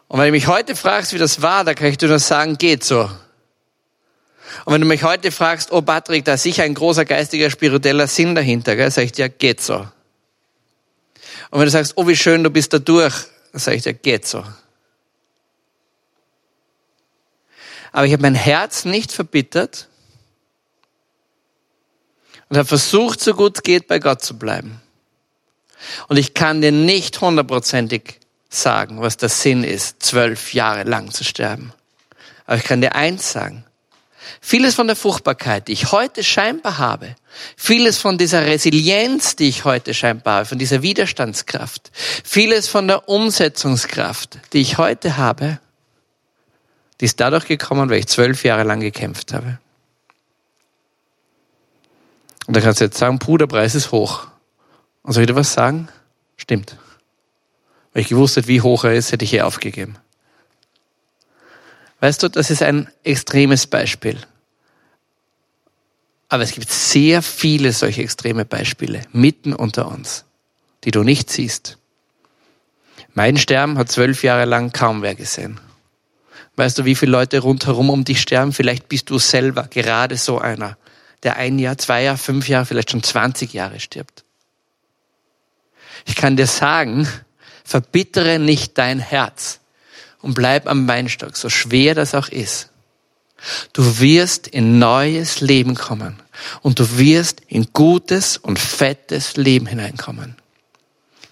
Und 0.07 0.19
wenn 0.19 0.27
du 0.27 0.31
mich 0.31 0.47
heute 0.47 0.75
fragst, 0.75 1.13
wie 1.13 1.17
das 1.17 1.41
war, 1.41 1.63
da 1.63 1.73
kann 1.73 1.87
ich 1.87 1.97
dir 1.97 2.09
nur 2.09 2.19
sagen, 2.19 2.57
geht 2.57 2.83
so. 2.83 3.09
Und 4.65 4.73
wenn 4.73 4.81
du 4.81 4.87
mich 4.87 5.03
heute 5.03 5.31
fragst, 5.31 5.71
oh 5.71 5.81
Patrick, 5.81 6.25
da 6.25 6.33
ist 6.33 6.43
sicher 6.43 6.63
ein 6.63 6.73
großer 6.73 7.05
geistiger, 7.05 7.49
spiritueller 7.49 8.07
Sinn 8.07 8.35
dahinter, 8.35 8.75
gell, 8.75 8.91
sag 8.91 9.03
ich 9.03 9.13
dir, 9.13 9.29
geht 9.29 9.61
so. 9.61 9.75
Und 9.75 11.59
wenn 11.59 11.65
du 11.65 11.71
sagst, 11.71 11.93
oh 11.95 12.07
wie 12.07 12.15
schön, 12.15 12.43
du 12.43 12.49
bist 12.49 12.73
da 12.73 12.79
durch, 12.79 13.15
dann 13.53 13.73
ich 13.73 13.83
dir, 13.83 13.93
geht 13.93 14.27
so. 14.27 14.43
Aber 17.93 18.05
ich 18.05 18.13
habe 18.13 18.21
mein 18.21 18.35
Herz 18.35 18.85
nicht 18.85 19.11
verbittert, 19.11 19.87
und 22.51 22.57
habe 22.57 22.67
versucht, 22.67 23.21
so 23.21 23.33
gut 23.33 23.55
es 23.55 23.63
geht, 23.63 23.87
bei 23.87 23.99
Gott 23.99 24.21
zu 24.21 24.37
bleiben. 24.37 24.81
Und 26.09 26.17
ich 26.17 26.33
kann 26.33 26.61
dir 26.61 26.73
nicht 26.73 27.21
hundertprozentig 27.21 28.19
sagen, 28.49 28.99
was 28.99 29.15
der 29.15 29.29
Sinn 29.29 29.63
ist, 29.63 30.03
zwölf 30.03 30.53
Jahre 30.53 30.83
lang 30.83 31.11
zu 31.11 31.23
sterben. 31.23 31.71
Aber 32.45 32.57
ich 32.57 32.65
kann 32.65 32.81
dir 32.81 32.93
eins 32.93 33.31
sagen. 33.31 33.63
Vieles 34.41 34.75
von 34.75 34.87
der 34.87 34.97
Fruchtbarkeit, 34.97 35.69
die 35.69 35.71
ich 35.71 35.93
heute 35.93 36.25
scheinbar 36.25 36.77
habe, 36.77 37.15
vieles 37.55 37.99
von 37.99 38.17
dieser 38.17 38.45
Resilienz, 38.45 39.37
die 39.37 39.47
ich 39.47 39.63
heute 39.63 39.93
scheinbar 39.93 40.35
habe, 40.35 40.45
von 40.45 40.59
dieser 40.59 40.81
Widerstandskraft, 40.81 41.89
vieles 41.93 42.67
von 42.67 42.85
der 42.85 43.07
Umsetzungskraft, 43.07 44.39
die 44.51 44.59
ich 44.59 44.77
heute 44.77 45.15
habe, 45.15 45.59
die 46.99 47.05
ist 47.05 47.21
dadurch 47.21 47.45
gekommen, 47.45 47.89
weil 47.89 47.99
ich 47.99 48.07
zwölf 48.07 48.43
Jahre 48.43 48.63
lang 48.63 48.81
gekämpft 48.81 49.31
habe. 49.31 49.57
Und 52.51 52.57
da 52.57 52.59
kannst 52.59 52.81
du 52.81 52.83
jetzt 52.83 52.97
sagen, 52.97 53.17
Puh, 53.17 53.37
der 53.37 53.47
Preis 53.47 53.75
ist 53.75 53.93
hoch. 53.93 54.27
Und 55.03 55.13
soll 55.13 55.23
ich 55.23 55.27
dir 55.27 55.37
was 55.37 55.53
sagen? 55.53 55.87
Stimmt. 56.35 56.75
Weil 57.93 58.01
ich 58.01 58.09
gewusst 58.09 58.35
hätte, 58.35 58.49
wie 58.49 58.59
hoch 58.59 58.83
er 58.83 58.93
ist, 58.93 59.13
hätte 59.13 59.23
ich 59.23 59.31
hier 59.31 59.47
aufgegeben. 59.47 59.95
Weißt 62.01 62.21
du, 62.21 62.27
das 62.27 62.49
ist 62.49 62.61
ein 62.61 62.89
extremes 63.05 63.67
Beispiel. 63.67 64.17
Aber 66.27 66.43
es 66.43 66.51
gibt 66.51 66.69
sehr 66.69 67.21
viele 67.21 67.71
solche 67.71 68.01
extreme 68.01 68.43
Beispiele 68.43 69.03
mitten 69.13 69.53
unter 69.53 69.87
uns, 69.87 70.25
die 70.83 70.91
du 70.91 71.03
nicht 71.03 71.29
siehst. 71.29 71.77
Mein 73.13 73.37
Sterben 73.37 73.77
hat 73.77 73.89
zwölf 73.89 74.23
Jahre 74.23 74.43
lang 74.43 74.73
kaum 74.73 75.03
wer 75.03 75.15
gesehen. 75.15 75.57
Weißt 76.57 76.77
du, 76.77 76.83
wie 76.83 76.95
viele 76.95 77.13
Leute 77.13 77.39
rundherum 77.39 77.89
um 77.89 78.03
dich 78.03 78.19
sterben? 78.19 78.51
Vielleicht 78.51 78.89
bist 78.89 79.09
du 79.09 79.19
selber 79.19 79.69
gerade 79.69 80.17
so 80.17 80.37
einer 80.37 80.75
der 81.23 81.37
ein 81.37 81.59
Jahr, 81.59 81.77
zwei 81.77 82.03
Jahre, 82.03 82.17
fünf 82.17 82.47
Jahre, 82.47 82.65
vielleicht 82.65 82.91
schon 82.91 83.03
20 83.03 83.53
Jahre 83.53 83.79
stirbt. 83.79 84.23
Ich 86.05 86.15
kann 86.15 86.35
dir 86.35 86.47
sagen, 86.47 87.07
verbittere 87.63 88.39
nicht 88.39 88.77
dein 88.77 88.99
Herz 88.99 89.59
und 90.21 90.33
bleib 90.33 90.67
am 90.67 90.87
Weinstock, 90.87 91.37
so 91.37 91.49
schwer 91.49 91.95
das 91.95 92.15
auch 92.15 92.29
ist. 92.29 92.69
Du 93.73 93.99
wirst 93.99 94.47
in 94.47 94.77
neues 94.77 95.41
Leben 95.41 95.75
kommen 95.75 96.19
und 96.61 96.79
du 96.79 96.97
wirst 96.97 97.41
in 97.47 97.73
gutes 97.73 98.37
und 98.37 98.59
fettes 98.59 99.35
Leben 99.35 99.65
hineinkommen. 99.65 100.35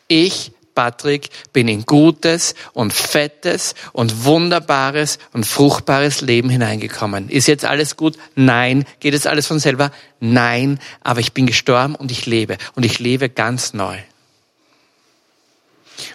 Ich, 0.07 0.51
Patrick, 0.79 1.27
bin 1.51 1.67
in 1.67 1.85
gutes 1.85 2.55
und 2.71 2.93
fettes 2.93 3.75
und 3.91 4.23
wunderbares 4.23 5.19
und 5.33 5.45
fruchtbares 5.45 6.21
Leben 6.21 6.49
hineingekommen. 6.49 7.27
Ist 7.27 7.49
jetzt 7.49 7.65
alles 7.65 7.97
gut? 7.97 8.17
Nein. 8.35 8.85
Geht 9.01 9.13
es 9.13 9.27
alles 9.27 9.45
von 9.45 9.59
selber? 9.59 9.91
Nein. 10.21 10.79
Aber 11.03 11.19
ich 11.19 11.33
bin 11.33 11.47
gestorben 11.47 11.95
und 11.95 12.11
ich 12.11 12.27
lebe 12.27 12.57
und 12.75 12.85
ich 12.85 12.97
lebe 12.97 13.27
ganz 13.27 13.73
neu. 13.73 13.97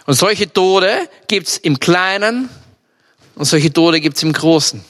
Und 0.07 0.15
solche 0.15 0.51
Tode 0.51 1.09
gibt's 1.27 1.57
im 1.57 1.79
Kleinen 1.79 2.49
und 3.35 3.45
solche 3.45 3.71
Tode 3.71 4.01
gibt's 4.01 4.23
im 4.23 4.33
Großen. 4.33 4.83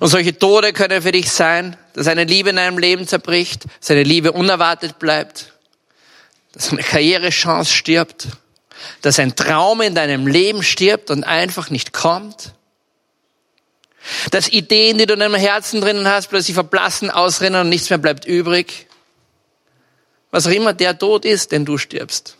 Und 0.00 0.08
solche 0.08 0.38
Tode 0.38 0.74
können 0.74 1.00
für 1.00 1.12
dich 1.12 1.30
sein, 1.30 1.74
dass 1.94 2.06
eine 2.06 2.24
Liebe 2.24 2.50
in 2.50 2.56
deinem 2.56 2.76
Leben 2.76 3.08
zerbricht, 3.08 3.64
dass 3.80 3.92
eine 3.92 4.02
Liebe 4.02 4.32
unerwartet 4.32 4.98
bleibt, 4.98 5.55
dass 6.56 6.72
eine 6.72 6.82
Karrierechance 6.82 7.70
stirbt, 7.70 8.28
dass 9.02 9.18
ein 9.18 9.36
Traum 9.36 9.82
in 9.82 9.94
deinem 9.94 10.26
Leben 10.26 10.62
stirbt 10.62 11.10
und 11.10 11.22
einfach 11.22 11.68
nicht 11.68 11.92
kommt, 11.92 12.54
dass 14.30 14.48
Ideen, 14.48 14.96
die 14.96 15.04
du 15.04 15.12
in 15.12 15.20
deinem 15.20 15.34
Herzen 15.34 15.82
drinnen 15.82 16.08
hast, 16.08 16.28
plötzlich 16.28 16.54
verblassen, 16.54 17.10
ausrennen 17.10 17.60
und 17.60 17.68
nichts 17.68 17.90
mehr 17.90 17.98
bleibt 17.98 18.24
übrig. 18.24 18.86
Was 20.30 20.46
auch 20.46 20.50
immer 20.50 20.72
der 20.72 20.98
Tod 20.98 21.26
ist, 21.26 21.52
den 21.52 21.66
du 21.66 21.76
stirbst. 21.76 22.38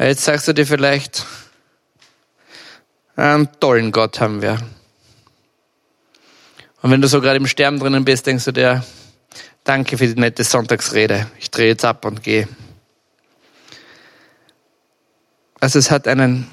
Jetzt 0.00 0.24
sagst 0.24 0.48
du 0.48 0.52
dir 0.52 0.66
vielleicht, 0.66 1.24
einen 3.14 3.48
tollen 3.60 3.92
Gott 3.92 4.18
haben 4.18 4.42
wir. 4.42 4.58
Und 6.82 6.90
wenn 6.90 7.00
du 7.00 7.06
so 7.06 7.20
gerade 7.20 7.36
im 7.36 7.46
Sterben 7.46 7.78
drinnen 7.78 8.04
bist, 8.04 8.26
denkst 8.26 8.46
du 8.46 8.52
dir, 8.52 8.84
danke 9.66 9.98
für 9.98 10.06
die 10.06 10.18
nette 10.18 10.44
Sonntagsrede. 10.44 11.30
Ich 11.38 11.50
drehe 11.50 11.68
jetzt 11.68 11.84
ab 11.84 12.04
und 12.04 12.22
gehe. 12.22 12.48
Also 15.60 15.78
es 15.78 15.90
hat 15.90 16.06
einen, 16.06 16.48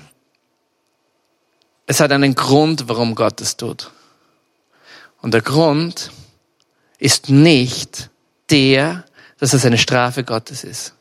es 1.86 2.00
hat 2.00 2.12
einen 2.12 2.36
Grund, 2.36 2.89
warum 2.89 3.15
Gott 3.15 3.39
es 3.41 3.55
tut. 3.55 3.91
Und 5.22 5.34
der 5.34 5.41
Grund 5.41 6.12
ist 6.98 7.29
nicht 7.29 8.10
der, 8.50 9.05
dass 9.39 9.53
es 9.53 9.65
eine 9.65 9.77
Strafe 9.77 10.24
Gottes 10.24 10.63
ist. 10.63 10.93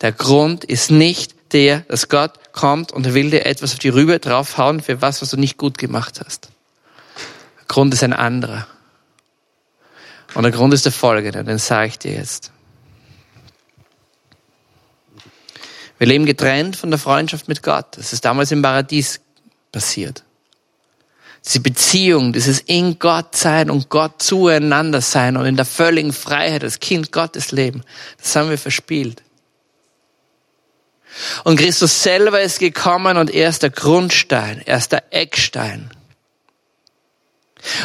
Der 0.00 0.12
Grund 0.12 0.64
ist 0.64 0.90
nicht 0.90 1.52
der, 1.52 1.80
dass 1.80 2.08
Gott 2.08 2.52
kommt 2.52 2.92
und 2.92 3.12
will 3.12 3.30
dir 3.30 3.46
etwas 3.46 3.72
auf 3.72 3.78
die 3.78 3.88
Rübe 3.88 4.18
draufhauen 4.18 4.80
für 4.80 5.02
was, 5.02 5.22
was 5.22 5.30
du 5.30 5.36
nicht 5.36 5.58
gut 5.58 5.78
gemacht 5.78 6.20
hast. 6.24 6.48
Der 7.58 7.66
Grund 7.68 7.92
ist 7.92 8.02
ein 8.02 8.12
anderer. 8.12 8.66
Und 10.36 10.42
der 10.42 10.52
Grund 10.52 10.74
ist 10.74 10.84
der 10.84 10.92
folgende, 10.92 11.42
den 11.44 11.56
sage 11.56 11.88
ich 11.88 11.98
dir 11.98 12.12
jetzt. 12.12 12.52
Wir 15.96 16.06
leben 16.06 16.26
getrennt 16.26 16.76
von 16.76 16.90
der 16.90 16.98
Freundschaft 16.98 17.48
mit 17.48 17.62
Gott. 17.62 17.96
Das 17.96 18.12
ist 18.12 18.26
damals 18.26 18.52
im 18.52 18.60
Paradies 18.60 19.20
passiert. 19.72 20.24
Diese 21.42 21.60
Beziehung, 21.60 22.34
dieses 22.34 22.60
in 22.60 22.98
Gott 22.98 23.34
sein 23.34 23.70
und 23.70 23.88
Gott 23.88 24.22
zueinander 24.22 25.00
sein 25.00 25.38
und 25.38 25.46
in 25.46 25.56
der 25.56 25.64
völligen 25.64 26.12
Freiheit 26.12 26.64
das 26.64 26.80
Kind 26.80 27.12
Gottes 27.12 27.50
leben, 27.50 27.82
das 28.18 28.36
haben 28.36 28.50
wir 28.50 28.58
verspielt. 28.58 29.22
Und 31.44 31.58
Christus 31.58 32.02
selber 32.02 32.42
ist 32.42 32.58
gekommen 32.58 33.16
und 33.16 33.30
er 33.30 33.48
ist 33.48 33.62
der 33.62 33.70
Grundstein, 33.70 34.60
er 34.66 34.76
ist 34.76 34.92
der 34.92 35.14
Eckstein. 35.14 35.95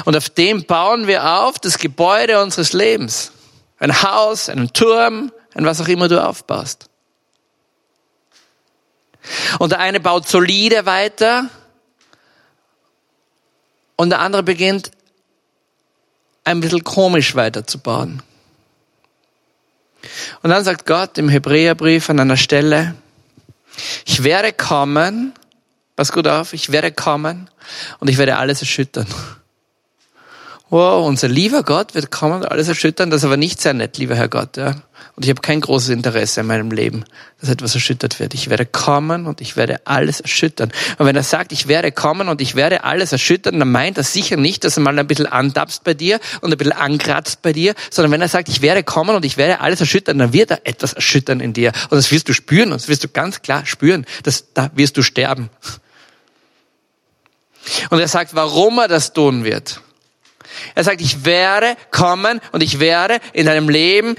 Und 0.05 0.15
auf 0.15 0.29
dem 0.29 0.65
bauen 0.65 1.07
wir 1.07 1.25
auf 1.25 1.59
das 1.59 1.77
Gebäude 1.77 2.41
unseres 2.41 2.73
Lebens. 2.73 3.31
Ein 3.79 4.03
Haus, 4.03 4.49
einen 4.49 4.73
Turm, 4.73 5.31
ein 5.53 5.65
was 5.65 5.81
auch 5.81 5.87
immer 5.87 6.07
du 6.07 6.23
aufbaust. 6.23 6.87
Und 9.59 9.71
der 9.71 9.79
eine 9.79 9.99
baut 9.99 10.27
solide 10.27 10.85
weiter 10.85 11.49
und 13.95 14.09
der 14.09 14.19
andere 14.19 14.43
beginnt 14.43 14.91
ein 16.43 16.59
bisschen 16.59 16.83
komisch 16.83 17.35
weiterzubauen. 17.35 18.23
Und 20.41 20.49
dann 20.49 20.63
sagt 20.63 20.87
Gott 20.87 21.17
im 21.17 21.29
Hebräerbrief 21.29 22.09
an 22.09 22.19
einer 22.19 22.37
Stelle, 22.37 22.95
ich 24.05 24.23
werde 24.23 24.53
kommen, 24.53 25.33
pass 25.95 26.11
gut 26.11 26.27
auf, 26.27 26.53
ich 26.53 26.71
werde 26.71 26.91
kommen 26.91 27.49
und 27.99 28.09
ich 28.09 28.17
werde 28.17 28.37
alles 28.37 28.61
erschüttern. 28.61 29.07
Wow, 30.71 31.05
unser 31.05 31.27
lieber 31.27 31.63
Gott 31.63 31.95
wird 31.95 32.11
kommen 32.11 32.35
und 32.35 32.45
alles 32.45 32.69
erschüttern, 32.69 33.09
das 33.09 33.19
ist 33.19 33.25
aber 33.25 33.35
nicht 33.35 33.59
sehr 33.59 33.73
nett, 33.73 33.97
lieber 33.97 34.15
Herr 34.15 34.29
Gott. 34.29 34.55
Ja? 34.55 34.75
Und 35.17 35.25
ich 35.25 35.29
habe 35.29 35.41
kein 35.41 35.59
großes 35.59 35.89
Interesse 35.89 36.39
in 36.39 36.47
meinem 36.47 36.71
Leben, 36.71 37.03
dass 37.41 37.49
etwas 37.49 37.75
erschüttert 37.75 38.21
wird. 38.21 38.33
Ich 38.33 38.49
werde 38.49 38.65
kommen 38.65 39.25
und 39.25 39.41
ich 39.41 39.57
werde 39.57 39.81
alles 39.83 40.21
erschüttern. 40.21 40.71
Und 40.97 41.05
wenn 41.05 41.15
er 41.17 41.23
sagt, 41.23 41.51
ich 41.51 41.67
werde 41.67 41.91
kommen 41.91 42.29
und 42.29 42.39
ich 42.39 42.55
werde 42.55 42.85
alles 42.85 43.11
erschüttern, 43.11 43.59
dann 43.59 43.69
meint 43.69 43.97
er 43.97 44.05
sicher 44.05 44.37
nicht, 44.37 44.63
dass 44.63 44.77
er 44.77 44.83
mal 44.83 44.97
ein 44.97 45.07
bisschen 45.07 45.25
antapst 45.25 45.83
bei 45.83 45.93
dir 45.93 46.21
und 46.39 46.53
ein 46.53 46.57
bisschen 46.57 46.71
ankratzt 46.71 47.41
bei 47.41 47.51
dir, 47.51 47.75
sondern 47.89 48.13
wenn 48.13 48.21
er 48.21 48.29
sagt, 48.29 48.47
ich 48.47 48.61
werde 48.61 48.81
kommen 48.81 49.13
und 49.13 49.25
ich 49.25 49.35
werde 49.35 49.59
alles 49.59 49.81
erschüttern, 49.81 50.19
dann 50.19 50.31
wird 50.31 50.51
er 50.51 50.61
etwas 50.63 50.93
erschüttern 50.93 51.41
in 51.41 51.51
dir. 51.51 51.73
Und 51.89 51.97
das 51.97 52.13
wirst 52.13 52.29
du 52.29 52.33
spüren 52.33 52.71
und 52.71 52.79
das 52.79 52.87
wirst 52.87 53.03
du 53.03 53.09
ganz 53.09 53.41
klar 53.41 53.65
spüren. 53.65 54.05
dass 54.23 54.53
da 54.53 54.71
wirst 54.75 54.95
du 54.95 55.01
sterben. 55.01 55.49
Und 57.89 57.99
er 57.99 58.07
sagt, 58.07 58.35
warum 58.35 58.77
er 58.79 58.87
das 58.87 59.11
tun 59.11 59.43
wird. 59.43 59.81
Er 60.75 60.83
sagt, 60.83 61.01
ich 61.01 61.25
werde 61.25 61.75
kommen 61.91 62.39
und 62.51 62.61
ich 62.61 62.79
werde 62.79 63.19
in 63.33 63.45
deinem 63.45 63.69
Leben 63.69 64.15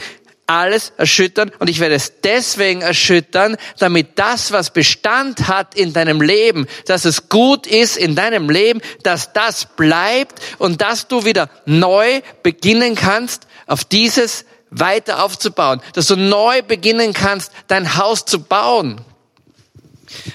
alles 0.46 0.92
erschüttern 0.96 1.50
und 1.60 1.70
ich 1.70 1.80
werde 1.80 1.94
es 1.94 2.20
deswegen 2.20 2.82
erschüttern, 2.82 3.56
damit 3.78 4.18
das, 4.18 4.52
was 4.52 4.70
Bestand 4.70 5.48
hat 5.48 5.74
in 5.74 5.92
deinem 5.92 6.20
Leben, 6.20 6.66
dass 6.86 7.04
es 7.04 7.28
gut 7.28 7.66
ist 7.66 7.96
in 7.96 8.14
deinem 8.14 8.50
Leben, 8.50 8.80
dass 9.02 9.32
das 9.32 9.66
bleibt 9.76 10.40
und 10.58 10.82
dass 10.82 11.08
du 11.08 11.24
wieder 11.24 11.48
neu 11.64 12.20
beginnen 12.42 12.94
kannst, 12.94 13.46
auf 13.66 13.84
dieses 13.84 14.44
weiter 14.70 15.22
aufzubauen, 15.22 15.80
dass 15.94 16.06
du 16.06 16.16
neu 16.16 16.62
beginnen 16.62 17.12
kannst, 17.12 17.52
dein 17.68 17.96
Haus 17.96 18.24
zu 18.24 18.42
bauen. 18.42 19.00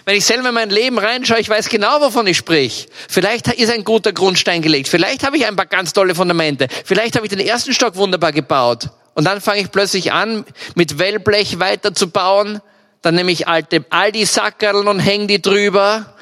Wenn 0.06 0.16
ich 0.16 0.26
selber 0.26 0.50
in 0.50 0.56
mein 0.56 0.70
Leben 0.70 0.98
reinschaue, 0.98 1.40
ich 1.40 1.50
weiß 1.50 1.70
genau, 1.70 2.02
wovon 2.02 2.28
ich 2.28 2.38
sprich. 2.38 2.88
Vielleicht 3.08 3.48
ist 3.48 3.72
ein 3.72 3.84
guter 3.84 4.14
Grundstein 4.14 4.62
gelegt. 4.62 4.88
Vielleicht 4.88 5.24
habe 5.24 5.38
ich 5.38 5.46
ein 5.46 5.56
paar 5.56 5.66
ganz 5.66 5.94
tolle 5.94 6.16
Fundamente. 6.16 6.68
Vielleicht 6.86 7.16
habe 7.16 7.26
ich 7.26 7.30
den 7.30 7.40
ersten 7.40 7.74
Stock 7.74 7.96
wunderbar 7.96 8.32
gebaut. 8.32 8.90
Und 9.14 9.26
dann 9.26 9.42
fange 9.42 9.62
ich 9.62 9.72
plötzlich 9.72 10.12
an, 10.12 10.46
mit 10.76 11.00
Wellblech 11.00 11.60
weiterzubauen. 11.60 12.62
Dann 13.02 13.16
nehme 13.16 13.32
ich 13.32 13.48
alte 13.48 13.86
Aldi-Sackerl 13.90 14.88
und 14.88 15.00
hänge 15.00 15.28
die 15.28 15.42
drüber 15.42 16.17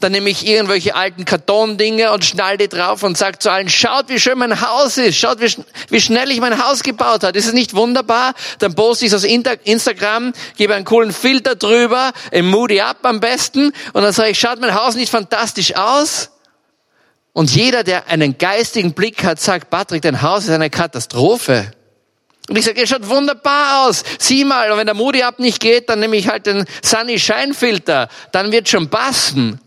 dann 0.00 0.12
nehme 0.12 0.30
ich 0.30 0.46
irgendwelche 0.46 0.94
alten 0.94 1.26
Kartondinge 1.26 2.12
und 2.12 2.24
schnall 2.24 2.56
die 2.56 2.68
drauf 2.68 3.02
und 3.02 3.18
sage 3.18 3.38
zu 3.38 3.50
allen, 3.50 3.68
schaut, 3.68 4.08
wie 4.08 4.18
schön 4.18 4.38
mein 4.38 4.62
Haus 4.62 4.96
ist, 4.96 5.16
schaut, 5.16 5.40
wie, 5.40 5.54
wie 5.90 6.00
schnell 6.00 6.30
ich 6.30 6.40
mein 6.40 6.64
Haus 6.64 6.82
gebaut 6.82 7.22
habe. 7.22 7.38
Ist 7.38 7.46
es 7.46 7.52
nicht 7.52 7.74
wunderbar? 7.74 8.34
Dann 8.58 8.74
poste 8.74 9.04
ich 9.04 9.12
es 9.12 9.24
auf 9.24 9.30
Instagram, 9.64 10.32
gebe 10.56 10.74
einen 10.74 10.86
coolen 10.86 11.12
Filter 11.12 11.54
drüber, 11.54 12.12
im 12.30 12.48
Moody 12.48 12.80
Up 12.80 12.98
am 13.02 13.20
besten 13.20 13.72
und 13.92 14.02
dann 14.02 14.12
sage 14.12 14.30
ich, 14.30 14.40
schaut 14.40 14.58
mein 14.60 14.74
Haus 14.74 14.94
nicht 14.94 15.10
fantastisch 15.10 15.76
aus? 15.76 16.30
Und 17.32 17.54
jeder, 17.54 17.84
der 17.84 18.08
einen 18.08 18.38
geistigen 18.38 18.92
Blick 18.92 19.22
hat, 19.22 19.38
sagt, 19.38 19.70
Patrick, 19.70 20.02
dein 20.02 20.22
Haus 20.22 20.44
ist 20.44 20.50
eine 20.50 20.70
Katastrophe. 20.70 21.70
Und 22.48 22.56
ich 22.56 22.64
sage, 22.64 22.80
er 22.80 22.86
schaut 22.86 23.08
wunderbar 23.08 23.86
aus. 23.86 24.02
Sieh 24.18 24.44
mal, 24.44 24.72
und 24.72 24.78
wenn 24.78 24.86
der 24.86 24.96
Moody 24.96 25.22
Up 25.22 25.38
nicht 25.38 25.60
geht, 25.60 25.88
dann 25.88 26.00
nehme 26.00 26.16
ich 26.16 26.28
halt 26.28 26.46
den 26.46 26.64
Sunny 26.82 27.18
Shine 27.18 27.54
Filter. 27.54 28.08
Dann 28.32 28.50
wird 28.50 28.68
schon 28.68 28.88
passen. 28.90 29.60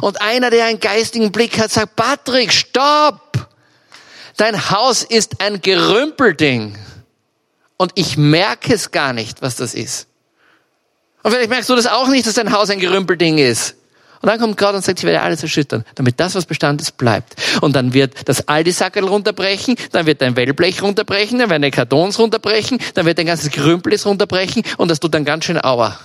Und 0.00 0.20
einer, 0.20 0.50
der 0.50 0.66
einen 0.66 0.80
geistigen 0.80 1.32
Blick 1.32 1.58
hat, 1.58 1.70
sagt, 1.70 1.96
Patrick, 1.96 2.52
stopp! 2.52 3.48
Dein 4.36 4.70
Haus 4.70 5.02
ist 5.02 5.40
ein 5.40 5.60
Gerümpelding. 5.62 6.76
Und 7.76 7.92
ich 7.94 8.16
merke 8.16 8.74
es 8.74 8.90
gar 8.90 9.12
nicht, 9.12 9.42
was 9.42 9.56
das 9.56 9.74
ist. 9.74 10.08
Und 11.22 11.32
vielleicht 11.32 11.50
merkst 11.50 11.68
du 11.68 11.76
das 11.76 11.86
auch 11.86 12.08
nicht, 12.08 12.26
dass 12.26 12.34
dein 12.34 12.52
Haus 12.52 12.70
ein 12.70 12.80
Gerümpelding 12.80 13.38
ist. 13.38 13.74
Und 14.22 14.28
dann 14.28 14.40
kommt 14.40 14.56
Gott 14.56 14.74
und 14.74 14.84
sagt, 14.84 14.98
ich 14.98 15.04
werde 15.04 15.20
alles 15.20 15.42
erschüttern, 15.42 15.84
damit 15.94 16.18
das, 16.18 16.34
was 16.34 16.46
Bestand 16.46 16.80
ist, 16.80 16.96
bleibt. 16.96 17.34
Und 17.60 17.76
dann 17.76 17.92
wird 17.92 18.28
das 18.28 18.48
Aldi-Sackerl 18.48 19.06
runterbrechen, 19.06 19.76
dann 19.92 20.06
wird 20.06 20.22
dein 20.22 20.36
Wellblech 20.36 20.82
runterbrechen, 20.82 21.38
dann 21.38 21.50
werden 21.50 21.62
deine 21.62 21.70
Kartons 21.70 22.18
runterbrechen, 22.18 22.78
dann 22.94 23.06
wird 23.06 23.18
dein 23.18 23.26
ganzes 23.26 23.50
Gerümpel 23.50 23.94
runterbrechen 24.04 24.62
und 24.78 24.90
das 24.90 25.00
tut 25.00 25.14
dann 25.14 25.24
ganz 25.24 25.44
schön 25.44 25.62
Aua. 25.62 25.98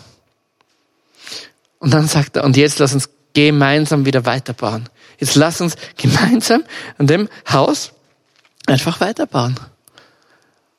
Und 1.79 1.93
dann 1.93 2.07
sagt 2.07 2.35
er, 2.35 2.43
und 2.43 2.57
jetzt 2.57 2.79
lass 2.79 2.93
uns 2.93 3.09
gemeinsam 3.33 4.05
wieder 4.05 4.25
weiterbauen. 4.25 4.89
Jetzt 5.17 5.35
lass 5.35 5.61
uns 5.61 5.75
gemeinsam 5.97 6.63
an 6.97 7.07
dem 7.07 7.29
Haus 7.51 7.91
einfach 8.67 8.99
weiterbauen. 8.99 9.59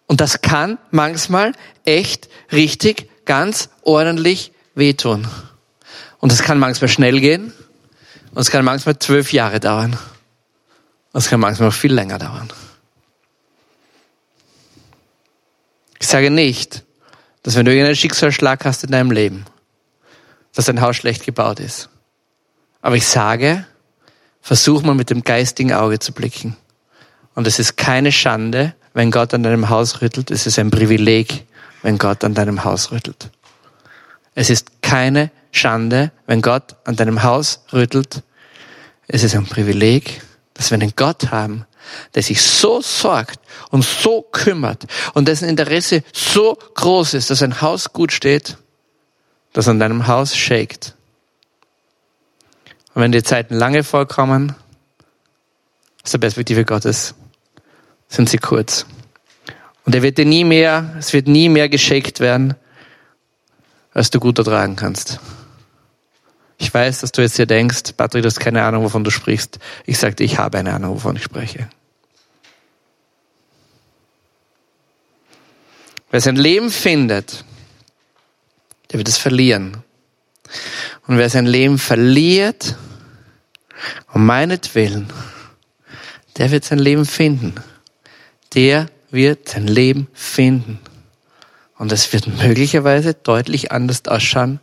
Und 0.07 0.21
das 0.21 0.43
kann 0.43 0.79
manchmal 0.91 1.53
echt 1.85 2.29
richtig 2.51 3.09
ganz 3.25 3.71
ordentlich 3.83 4.53
wehtun. 4.75 5.27
Und 6.19 6.33
es 6.33 6.43
kann 6.43 6.59
manchmal 6.59 6.89
schnell 6.89 7.21
gehen 7.21 7.53
und 8.33 8.41
es 8.41 8.51
kann 8.51 8.65
manchmal 8.65 8.99
zwölf 8.99 9.33
Jahre 9.33 9.61
dauern. 9.61 9.99
Und 11.13 11.19
es 11.19 11.29
kann 11.29 11.41
manchmal 11.41 11.69
auch 11.69 11.75
viel 11.75 11.93
länger 11.93 12.19
dauern. 12.19 12.53
Ich 16.01 16.09
sage 16.09 16.31
nicht, 16.31 16.85
dass 17.43 17.55
wenn 17.55 17.65
du 17.65 17.73
irgendeinen 17.73 17.97
Schicksalsschlag 17.97 18.65
hast 18.65 18.85
in 18.85 18.91
deinem 18.91 19.11
Leben, 19.11 19.45
dass 20.55 20.67
dein 20.67 20.81
Haus 20.81 20.97
schlecht 20.97 21.25
gebaut 21.25 21.61
ist. 21.61 21.89
Aber 22.83 22.97
ich 22.97 23.07
sage, 23.07 23.65
versuch 24.43 24.83
mal 24.83 24.95
mit 24.95 25.09
dem 25.09 25.25
geistigen 25.25 25.73
Auge 25.73 26.01
zu 26.01 26.13
blicken. 26.13 26.57
Und 27.35 27.47
es 27.47 27.59
ist 27.59 27.77
keine 27.77 28.13
Schande, 28.13 28.75
wenn 28.93 29.11
Gott 29.11 29.33
an 29.33 29.43
deinem 29.43 29.71
Haus 29.71 30.03
rüttelt. 30.03 30.31
Es 30.31 30.47
ist 30.47 30.59
ein 30.59 30.71
Privileg, 30.71 31.47
wenn 31.83 31.97
Gott 31.97 32.25
an 32.25 32.35
deinem 32.35 32.65
Haus 32.65 32.91
rüttelt. 32.91 33.31
Es 34.35 34.51
ist 34.51 34.83
keine 34.83 35.31
Schande, 35.51 36.11
wenn 36.27 36.43
Gott 36.43 36.77
an 36.85 36.97
deinem 36.97 37.23
Haus 37.23 37.65
rüttelt. 37.73 38.23
Es 39.07 39.23
ist 39.23 39.35
ein 39.35 39.47
Privileg, 39.47 40.23
dass 40.55 40.71
wir 40.71 40.77
einen 40.77 40.93
Gott 40.97 41.31
haben, 41.31 41.67
der 42.15 42.23
sich 42.23 42.41
so 42.43 42.81
sorgt 42.81 43.41
und 43.71 43.85
so 43.85 44.23
kümmert 44.23 44.87
und 45.15 45.29
dessen 45.29 45.49
Interesse 45.49 46.03
so 46.13 46.59
groß 46.75 47.15
ist, 47.15 47.31
dass 47.31 47.43
ein 47.43 47.61
Haus 47.61 47.93
gut 47.93 48.13
steht, 48.13 48.57
das 49.53 49.69
an 49.69 49.79
deinem 49.79 50.07
Haus 50.07 50.37
shakt. 50.37 50.95
Und 52.95 53.03
wenn 53.03 53.13
die 53.13 53.23
Zeiten 53.23 53.55
lange 53.55 53.85
vorkommen, 53.85 54.55
aus 56.05 56.11
der 56.11 56.19
Perspektive 56.19 56.65
Gottes, 56.65 57.15
sind 58.09 58.29
sie 58.29 58.39
kurz. 58.39 58.87
Und 59.85 59.95
er 59.95 60.03
wird 60.03 60.19
dir 60.19 60.27
nie 60.27 60.45
mehr, 60.45 60.95
es 60.99 61.13
wird 61.13 61.27
nie 61.27 61.49
mehr 61.49 61.69
geschickt 61.69 62.21
werden, 62.21 62.55
als 63.93 64.11
du 64.11 64.21
gut 64.21 64.39
ertragen 64.39 64.77
kannst. 64.77 65.21
Ich 66.59 66.73
weiß, 66.73 67.01
dass 67.01 67.13
du 67.13 67.23
jetzt 67.23 67.37
hier 67.37 67.47
denkst, 67.47 67.95
Patrick, 67.97 68.23
du 68.23 68.29
hast 68.29 68.39
keine 68.39 68.63
Ahnung, 68.63 68.85
wovon 68.85 69.03
du 69.03 69.11
sprichst. 69.11 69.59
Ich 69.85 69.99
sagte, 69.99 70.23
ich 70.23 70.39
habe 70.39 70.59
eine 70.59 70.73
Ahnung, 70.73 70.95
wovon 70.95 71.17
ich 71.17 71.25
spreche. 71.25 71.69
Wer 76.11 76.21
sein 76.21 76.37
Leben 76.37 76.71
findet, 76.71 77.45
der 78.91 78.99
wird 78.99 79.09
es 79.09 79.19
verlieren. 79.19 79.83
Und 81.07 81.19
wer 81.19 81.29
sein 81.29 81.47
Leben 81.47 81.79
verliert, 81.79 82.77
um 84.13 84.25
meinetwillen, 84.25 85.09
der 86.37 86.51
wird 86.51 86.65
sein 86.65 86.79
Leben 86.79 87.05
finden. 87.05 87.55
Der 88.55 88.89
wird 89.11 89.49
sein 89.49 89.67
Leben 89.67 90.09
finden. 90.13 90.79
Und 91.77 91.91
es 91.91 92.13
wird 92.13 92.27
möglicherweise 92.29 93.15
deutlich 93.15 93.73
anders 93.73 94.07
ausschauen, 94.07 94.61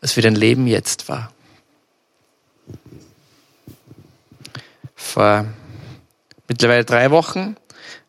als 0.00 0.16
wie 0.16 0.20
dein 0.20 0.34
Leben 0.34 0.66
jetzt 0.66 1.08
war. 1.08 1.32
Vor 4.94 5.46
mittlerweile 6.48 6.84
drei 6.84 7.10
Wochen 7.10 7.56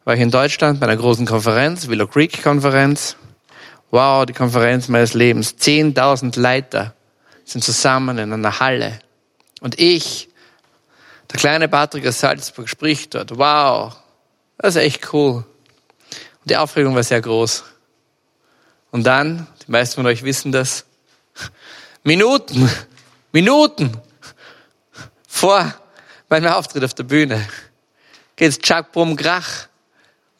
war 0.04 0.16
ich 0.16 0.22
in 0.22 0.32
Deutschland 0.32 0.80
bei 0.80 0.88
einer 0.88 0.98
großen 0.98 1.26
Konferenz, 1.26 1.88
Willow 1.88 2.08
Creek 2.08 2.44
Konferenz. 2.44 3.16
Wow, 3.90 4.26
die 4.26 4.34
Konferenz 4.34 4.90
meines 4.90 5.14
Lebens. 5.14 5.56
Zehntausend 5.56 6.36
Leiter 6.36 6.94
sind 7.44 7.64
zusammen 7.64 8.18
in 8.18 8.32
einer 8.32 8.60
Halle. 8.60 9.00
Und 9.62 9.80
ich, 9.80 10.30
der 11.32 11.40
kleine 11.40 11.68
Patrick 11.68 12.06
aus 12.08 12.20
Salzburg, 12.20 12.70
spricht 12.70 13.16
dort. 13.16 13.38
Wow, 13.38 13.96
das 14.58 14.76
ist 14.76 14.82
echt 14.82 15.14
cool. 15.14 15.46
Und 16.42 16.50
die 16.50 16.58
Aufregung 16.58 16.96
war 16.96 17.04
sehr 17.04 17.22
groß. 17.22 17.64
Und 18.92 19.04
dann, 19.04 19.48
die 19.66 19.72
meisten 19.72 19.96
von 19.96 20.06
euch 20.06 20.24
wissen 20.24 20.52
das, 20.52 20.86
Minuten, 22.04 22.70
Minuten 23.32 23.98
vor 25.28 25.74
meinem 26.30 26.52
Auftritt 26.54 26.84
auf 26.84 26.94
der 26.94 27.04
Bühne 27.04 27.48
geht's 28.36 28.60
Chuck 28.60 28.92
Brumm 28.92 29.16
Krach. 29.16 29.68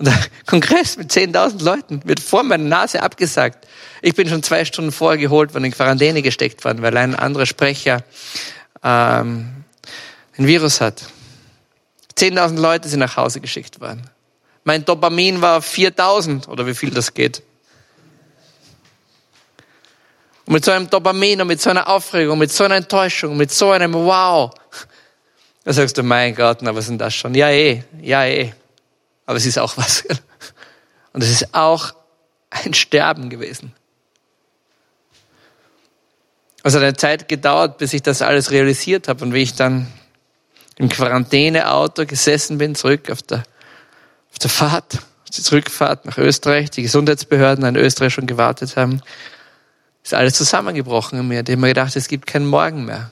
Kongress 0.46 0.98
mit 0.98 1.12
10.000 1.12 1.64
Leuten 1.64 2.02
wird 2.06 2.20
vor 2.20 2.44
meiner 2.44 2.64
Nase 2.64 3.02
abgesagt. 3.02 3.68
Ich 4.02 4.16
bin 4.16 4.28
schon 4.28 4.44
zwei 4.44 4.66
Stunden 4.66 4.92
vorher 4.92 5.18
geholt 5.18 5.54
worden, 5.54 5.66
in 5.66 5.72
Quarantäne 5.72 6.22
gesteckt 6.22 6.64
worden, 6.66 6.82
weil 6.82 6.96
ein 6.98 7.16
anderer 7.16 7.46
Sprecher 7.46 8.04
ähm, 8.84 9.64
ein 10.38 10.48
Virus 10.48 10.82
hat. 10.82 11.04
10.000 12.18 12.60
Leute 12.60 12.90
sind 12.90 13.00
nach 13.00 13.18
Hause 13.18 13.40
geschickt 13.40 13.82
worden. 13.82 14.10
Mein 14.64 14.86
Dopamin 14.86 15.42
war 15.42 15.60
4.000 15.60 16.48
oder 16.48 16.68
wie 16.68 16.74
viel 16.74 16.92
das 16.92 17.14
geht. 17.14 17.42
Und 20.46 20.54
mit 20.54 20.66
so 20.66 20.72
einem 20.72 20.90
Dopamin 20.90 21.42
und 21.42 21.48
mit 21.48 21.62
so 21.62 21.70
einer 21.70 21.88
Aufregung, 21.88 22.38
mit 22.38 22.52
so 22.52 22.66
einer 22.66 22.76
Enttäuschung, 22.76 23.38
mit 23.38 23.52
so 23.52 23.72
einem 23.72 23.94
Wow, 23.94 24.54
da 25.64 25.72
sagst 25.72 25.98
du, 25.98 26.04
mein 26.04 26.36
Gott, 26.36 26.58
na 26.62 26.76
was 26.76 26.88
denn 26.88 26.98
das 26.98 27.16
schon? 27.16 27.34
Ja 27.36 27.50
eh, 27.50 27.84
ja 28.02 28.26
eh. 28.26 28.54
Aber 29.26 29.38
es 29.38 29.46
ist 29.46 29.58
auch 29.58 29.78
was. 29.78 30.04
Und 31.14 31.24
es 31.24 31.30
ist 31.30 31.54
auch 31.54 31.94
ein 32.50 32.74
Sterben 32.74 33.30
gewesen. 33.30 33.74
Es 36.64 36.74
hat 36.74 36.82
eine 36.82 36.96
Zeit 36.96 37.28
gedauert, 37.28 37.78
bis 37.78 37.94
ich 37.94 38.02
das 38.02 38.22
alles 38.22 38.52
realisiert 38.52 39.08
habe 39.08 39.24
und 39.26 39.34
wie 39.34 39.42
ich 39.42 39.54
dann 39.54 39.88
im 40.78 40.90
Quarantäneauto 40.90 42.06
gesessen 42.06 42.58
bin, 42.58 42.74
zurück 42.74 43.10
auf 43.10 43.22
der, 43.22 43.44
auf 44.32 44.40
der 44.40 44.50
Fahrt, 44.50 44.96
auf 44.96 45.30
die 45.36 45.42
Zurückfahrt 45.42 46.06
nach 46.06 46.18
Österreich, 46.18 46.72
die 46.72 46.82
Gesundheitsbehörden 46.82 47.66
in 47.66 47.76
Österreich 47.76 48.14
schon 48.14 48.28
gewartet 48.28 48.78
haben, 48.78 49.02
ist 50.04 50.14
alles 50.14 50.36
zusammengebrochen 50.36 51.20
in 51.20 51.28
mir. 51.28 51.44
Da 51.44 51.52
habe 51.52 51.62
mir 51.62 51.68
gedacht, 51.68 51.96
es 51.96 52.08
gibt 52.08 52.28
keinen 52.28 52.48
Morgen 52.48 52.86
mehr. 52.86 53.12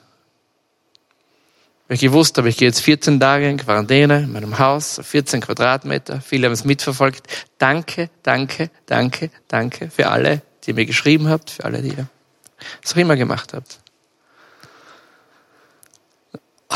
Weil 1.91 1.95
ich 1.95 2.03
gewusst 2.03 2.37
habe, 2.37 2.47
ich 2.47 2.55
gehe 2.55 2.69
jetzt 2.69 2.79
14 2.79 3.19
Tage 3.19 3.49
in 3.49 3.57
Quarantäne 3.57 4.19
in 4.19 4.31
meinem 4.31 4.59
Haus, 4.59 5.01
14 5.03 5.41
Quadratmeter. 5.41 6.21
Viele 6.21 6.45
haben 6.45 6.53
es 6.53 6.63
mitverfolgt. 6.63 7.27
Danke, 7.57 8.09
danke, 8.23 8.69
danke, 8.85 9.29
danke 9.49 9.89
für 9.89 10.07
alle, 10.07 10.41
die 10.63 10.71
mir 10.71 10.85
geschrieben 10.85 11.27
habt, 11.27 11.49
für 11.49 11.65
alle, 11.65 11.81
die 11.81 11.89
ihr 11.89 12.07
es 12.81 12.93
auch 12.93 12.97
immer 12.97 13.17
gemacht 13.17 13.51
habt. 13.53 13.81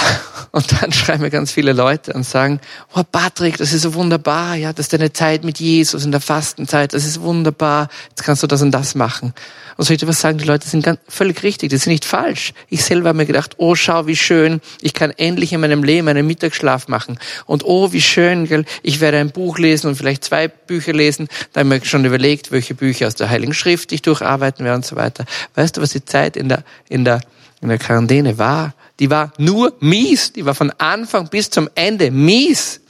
Und 0.51 0.81
dann 0.81 0.93
schreiben 0.93 1.21
mir 1.21 1.31
ganz 1.31 1.51
viele 1.51 1.73
Leute 1.73 2.13
und 2.13 2.25
sagen, 2.25 2.61
oh 2.95 3.03
Patrick, 3.03 3.57
das 3.57 3.73
ist 3.73 3.81
so 3.81 3.93
wunderbar, 3.93 4.55
ja, 4.55 4.71
das 4.71 4.85
ist 4.85 4.93
deine 4.93 5.11
Zeit 5.11 5.43
mit 5.43 5.59
Jesus 5.59 6.05
in 6.05 6.13
der 6.13 6.21
Fastenzeit, 6.21 6.93
das 6.93 7.05
ist 7.05 7.19
wunderbar, 7.19 7.89
jetzt 8.09 8.23
kannst 8.23 8.41
du 8.41 8.47
das 8.47 8.61
und 8.61 8.71
das 8.71 8.95
machen. 8.95 9.33
Und 9.75 9.83
soll 9.83 9.95
ich 9.95 9.99
dir 9.99 10.07
was 10.07 10.21
sagen, 10.21 10.37
die 10.37 10.45
Leute 10.45 10.65
sind 10.65 10.85
ganz, 10.85 10.99
völlig 11.09 11.43
richtig, 11.43 11.71
die 11.71 11.77
sind 11.77 11.91
nicht 11.91 12.05
falsch. 12.05 12.53
Ich 12.69 12.85
selber 12.85 13.09
habe 13.09 13.17
mir 13.17 13.25
gedacht, 13.25 13.55
oh 13.57 13.75
schau, 13.75 14.07
wie 14.07 14.15
schön, 14.15 14.61
ich 14.79 14.93
kann 14.93 15.11
endlich 15.11 15.51
in 15.51 15.59
meinem 15.59 15.83
Leben 15.83 16.07
einen 16.07 16.25
Mittagsschlaf 16.25 16.87
machen. 16.87 17.19
Und 17.45 17.65
oh, 17.65 17.91
wie 17.91 18.01
schön, 18.01 18.47
gell, 18.47 18.63
ich 18.81 19.01
werde 19.01 19.17
ein 19.17 19.31
Buch 19.31 19.57
lesen 19.57 19.87
und 19.87 19.95
vielleicht 19.95 20.23
zwei 20.23 20.47
Bücher 20.47 20.93
lesen. 20.93 21.27
Da 21.51 21.59
habe 21.59 21.75
ich 21.75 21.81
mir 21.81 21.85
schon 21.85 22.05
überlegt, 22.05 22.53
welche 22.53 22.75
Bücher 22.75 23.07
aus 23.07 23.15
der 23.15 23.29
Heiligen 23.29 23.53
Schrift 23.53 23.91
ich 23.91 24.01
durcharbeiten 24.01 24.63
werde 24.63 24.77
und 24.77 24.85
so 24.85 24.95
weiter. 24.95 25.25
Weißt 25.55 25.75
du, 25.75 25.81
was 25.81 25.89
die 25.89 26.05
Zeit 26.05 26.37
in 26.37 26.47
der, 26.47 26.63
in 26.87 27.03
der, 27.03 27.19
in 27.59 27.67
der 27.67 27.77
Quarantäne 27.77 28.37
war? 28.37 28.73
Die 28.99 29.09
war 29.09 29.33
nur 29.37 29.73
mies. 29.79 30.33
Die 30.33 30.45
war 30.45 30.55
von 30.55 30.71
Anfang 30.77 31.29
bis 31.29 31.49
zum 31.49 31.69
Ende 31.75 32.11
mies. 32.11 32.81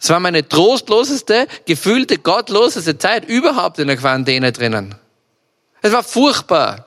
Es 0.00 0.10
war 0.10 0.18
meine 0.18 0.48
trostloseste, 0.48 1.46
gefühlte, 1.64 2.18
gottloseste 2.18 2.98
Zeit 2.98 3.28
überhaupt 3.28 3.78
in 3.78 3.86
der 3.86 3.96
Quarantäne 3.96 4.50
drinnen. 4.50 4.96
Es 5.80 5.92
war 5.92 6.02
furchtbar. 6.02 6.86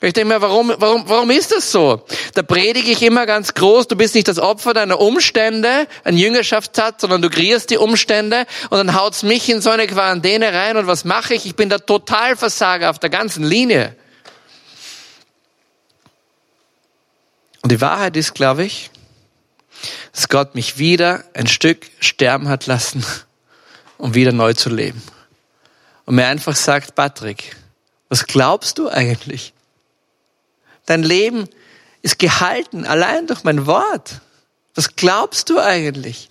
Ich 0.00 0.12
denke 0.12 0.34
mir, 0.34 0.42
warum, 0.42 0.74
warum, 0.78 1.08
warum 1.08 1.30
ist 1.30 1.52
das 1.52 1.72
so? 1.72 2.04
Da 2.34 2.42
predige 2.42 2.90
ich 2.90 3.02
immer 3.02 3.24
ganz 3.24 3.54
groß, 3.54 3.88
du 3.88 3.96
bist 3.96 4.14
nicht 4.14 4.28
das 4.28 4.38
Opfer 4.38 4.74
deiner 4.74 5.00
Umstände, 5.00 5.86
ein 6.04 6.18
Jüngerschaftssatz, 6.18 7.00
sondern 7.00 7.22
du 7.22 7.30
kreierst 7.30 7.70
die 7.70 7.78
Umstände 7.78 8.46
und 8.68 8.78
dann 8.78 8.94
haut's 8.94 9.22
mich 9.22 9.48
in 9.48 9.60
so 9.60 9.70
eine 9.70 9.86
Quarantäne 9.86 10.52
rein 10.52 10.76
und 10.76 10.86
was 10.86 11.04
mache 11.04 11.34
ich? 11.34 11.46
Ich 11.46 11.56
bin 11.56 11.70
der 11.70 11.84
Totalversager 11.84 12.90
auf 12.90 12.98
der 12.98 13.10
ganzen 13.10 13.42
Linie. 13.42 13.96
Und 17.66 17.72
die 17.72 17.80
Wahrheit 17.80 18.16
ist, 18.16 18.32
glaube 18.32 18.62
ich, 18.62 18.92
dass 20.12 20.28
Gott 20.28 20.54
mich 20.54 20.78
wieder 20.78 21.24
ein 21.34 21.48
Stück 21.48 21.90
sterben 21.98 22.48
hat 22.48 22.66
lassen, 22.66 23.04
um 23.98 24.14
wieder 24.14 24.30
neu 24.30 24.52
zu 24.52 24.70
leben. 24.70 25.02
Und 26.04 26.14
mir 26.14 26.28
einfach 26.28 26.54
sagt, 26.54 26.94
Patrick, 26.94 27.56
was 28.08 28.28
glaubst 28.28 28.78
du 28.78 28.88
eigentlich? 28.88 29.52
Dein 30.84 31.02
Leben 31.02 31.48
ist 32.02 32.20
gehalten 32.20 32.86
allein 32.86 33.26
durch 33.26 33.42
mein 33.42 33.66
Wort. 33.66 34.20
Was 34.76 34.94
glaubst 34.94 35.50
du 35.50 35.58
eigentlich? 35.58 36.28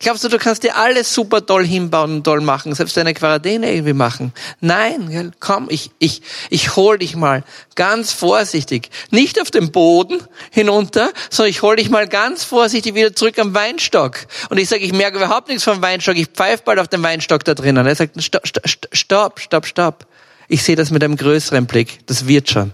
Glaubst 0.00 0.24
du, 0.24 0.28
du 0.28 0.38
kannst 0.38 0.64
dir 0.64 0.76
alles 0.76 1.14
super 1.14 1.46
toll 1.46 1.64
hinbauen 1.64 2.16
und 2.16 2.24
toll 2.24 2.40
machen, 2.40 2.74
selbst 2.74 2.96
deine 2.96 3.14
Quarantäne 3.14 3.72
irgendwie 3.72 3.92
machen? 3.92 4.32
Nein, 4.60 5.32
komm, 5.40 5.68
ich, 5.70 5.92
ich, 5.98 6.20
ich 6.50 6.76
hol 6.76 6.98
dich 6.98 7.16
mal 7.16 7.44
ganz 7.74 8.12
vorsichtig, 8.12 8.90
nicht 9.10 9.40
auf 9.40 9.50
den 9.50 9.70
Boden 9.70 10.20
hinunter, 10.50 11.12
sondern 11.30 11.50
ich 11.50 11.62
hol 11.62 11.76
dich 11.76 11.90
mal 11.90 12.08
ganz 12.08 12.44
vorsichtig 12.44 12.94
wieder 12.94 13.14
zurück 13.14 13.38
am 13.38 13.54
Weinstock. 13.54 14.26
Und 14.50 14.58
ich 14.58 14.68
sage, 14.68 14.82
ich 14.82 14.92
merke 14.92 15.16
überhaupt 15.16 15.48
nichts 15.48 15.64
vom 15.64 15.80
Weinstock, 15.80 16.16
ich 16.16 16.26
pfeife 16.26 16.64
bald 16.64 16.80
auf 16.80 16.88
den 16.88 17.02
Weinstock 17.02 17.44
da 17.44 17.54
drinnen. 17.54 17.86
Er 17.86 17.94
sagt, 17.94 18.22
stopp, 18.22 18.46
stopp, 18.92 19.40
stopp, 19.40 19.66
stopp. 19.66 20.06
Ich 20.48 20.62
sehe 20.62 20.76
das 20.76 20.90
mit 20.90 21.02
einem 21.02 21.16
größeren 21.16 21.66
Blick, 21.66 22.00
das 22.06 22.26
wird 22.26 22.50
schon. 22.50 22.72